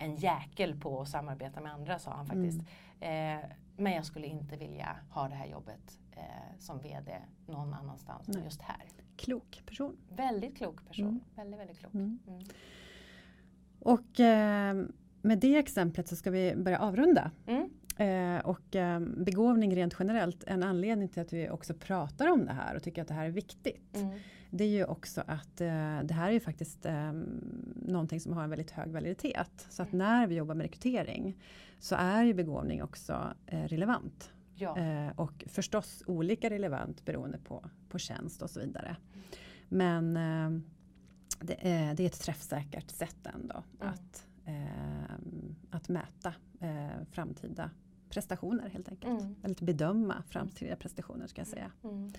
en 0.00 0.16
jäkel 0.16 0.80
på 0.80 1.00
att 1.00 1.08
samarbeta 1.08 1.60
med 1.60 1.72
andra 1.72 1.98
sa 1.98 2.10
han 2.10 2.26
faktiskt. 2.26 2.60
Mm. 3.00 3.40
Eh, 3.40 3.50
men 3.76 3.92
jag 3.92 4.04
skulle 4.04 4.26
inte 4.26 4.56
vilja 4.56 4.96
ha 5.10 5.28
det 5.28 5.34
här 5.34 5.46
jobbet 5.46 5.98
eh, 6.12 6.58
som 6.58 6.80
VD 6.80 7.22
någon 7.46 7.74
annanstans 7.74 8.28
än 8.28 8.44
just 8.44 8.62
här. 8.62 8.82
Klok 9.16 9.62
person. 9.66 9.96
Väldigt 10.08 10.56
klok 10.56 10.86
person. 10.88 11.08
Mm. 11.08 11.20
Väldigt, 11.34 11.60
väldigt 11.60 11.78
klok. 11.78 11.94
Mm. 11.94 12.18
Mm. 12.26 12.44
Och 13.78 14.20
eh, 14.20 14.84
med 15.22 15.38
det 15.38 15.56
exemplet 15.56 16.08
så 16.08 16.16
ska 16.16 16.30
vi 16.30 16.56
börja 16.56 16.78
avrunda. 16.78 17.30
Eh, 17.96 18.38
och 18.38 18.76
eh, 18.76 19.00
begåvning 19.00 19.76
rent 19.76 19.96
generellt, 19.98 20.44
en 20.46 20.62
anledning 20.62 21.08
till 21.08 21.22
att 21.22 21.32
vi 21.32 21.50
också 21.50 21.74
pratar 21.74 22.28
om 22.28 22.44
det 22.46 22.52
här 22.52 22.76
och 22.76 22.82
tycker 22.82 23.02
att 23.02 23.08
det 23.08 23.14
här 23.14 23.26
är 23.26 23.30
viktigt. 23.30 23.96
Mm. 23.96 24.18
Det 24.50 24.64
är 24.64 24.68
ju 24.68 24.84
också 24.84 25.22
att 25.26 25.60
eh, 25.60 26.00
det 26.04 26.14
här 26.14 26.28
är 26.28 26.32
ju 26.32 26.40
faktiskt 26.40 26.86
eh, 26.86 27.12
någonting 27.76 28.20
som 28.20 28.32
har 28.32 28.44
en 28.44 28.50
väldigt 28.50 28.70
hög 28.70 28.88
validitet. 28.92 29.66
Så 29.70 29.82
att 29.82 29.92
Mm. 29.92 29.98
när 30.06 30.26
vi 30.26 30.34
jobbar 30.34 30.54
med 30.54 30.64
rekrytering 30.64 31.36
så 31.78 31.94
är 31.98 32.24
ju 32.24 32.34
begåvning 32.34 32.82
också 32.82 33.34
eh, 33.46 33.62
relevant. 33.64 34.32
Ja. 34.54 34.78
Eh, 34.78 35.08
och 35.16 35.44
förstås 35.48 36.02
olika 36.06 36.50
relevant 36.50 37.04
beroende 37.04 37.38
på, 37.38 37.64
på 37.88 37.98
tjänst 37.98 38.42
och 38.42 38.50
så 38.50 38.60
vidare. 38.60 38.96
Men 39.68 40.16
eh, 40.16 40.60
det, 41.40 41.68
är, 41.68 41.94
det 41.94 42.02
är 42.02 42.06
ett 42.06 42.20
träffsäkert 42.20 42.90
sätt 42.90 43.26
ändå 43.34 43.62
Mm. 43.80 43.94
att, 43.94 44.26
att 45.82 45.88
mäta 45.88 46.32
eh, 46.60 47.02
framtida 47.10 47.70
prestationer 48.10 48.68
helt 48.68 48.88
enkelt. 48.88 49.20
Mm. 49.20 49.34
Eller 49.42 49.54
att 49.54 49.60
bedöma 49.60 50.22
framtida 50.28 50.76
prestationer 50.76 51.26
ska 51.26 51.40
jag 51.40 51.48
säga. 51.48 51.70
Mm. 51.84 52.12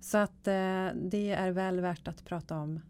Så 0.00 0.18
att 0.18 0.48
eh, 0.48 0.88
det 0.94 1.30
är 1.38 1.50
väl 1.50 1.80
värt 1.80 2.08
att 2.08 2.24
prata 2.24 2.58
om 2.58 2.80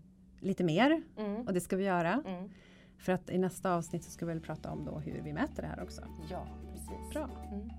lite 0.41 0.65
mer 0.65 1.03
Mm. 1.19 1.47
och 1.47 1.53
det 1.55 1.61
ska 1.61 1.77
vi 1.77 1.85
göra. 1.85 2.23
Mm. 2.27 2.51
För 2.99 3.13
att 3.13 3.31
i 3.31 3.39
nästa 3.39 3.75
avsnitt 3.75 4.05
så 4.05 4.11
ska 4.11 4.27
vi 4.27 4.33
väl 4.33 4.43
prata 4.43 4.71
om 4.71 4.85
då 4.85 4.99
hur 4.99 5.21
vi 5.23 5.33
mäter 5.33 5.63
det 5.63 5.69
här 5.69 5.83
också. 5.83 6.03
Ja, 6.31 6.47
precis. 6.73 7.13
Bra, 7.13 7.29
Mm. 7.53 7.71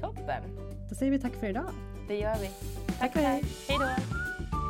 Toppen, 0.00 0.42
då 0.88 0.94
säger 0.94 1.12
vi 1.12 1.18
tack 1.20 1.34
för 1.34 1.46
idag. 1.46 1.70
det 2.08 2.18
gör 2.18 2.36
vi. 2.40 2.50
Tack 2.98 3.16
och 3.16 3.22
hej! 3.22 3.42
Hej 3.68 3.78
då! 3.78 4.61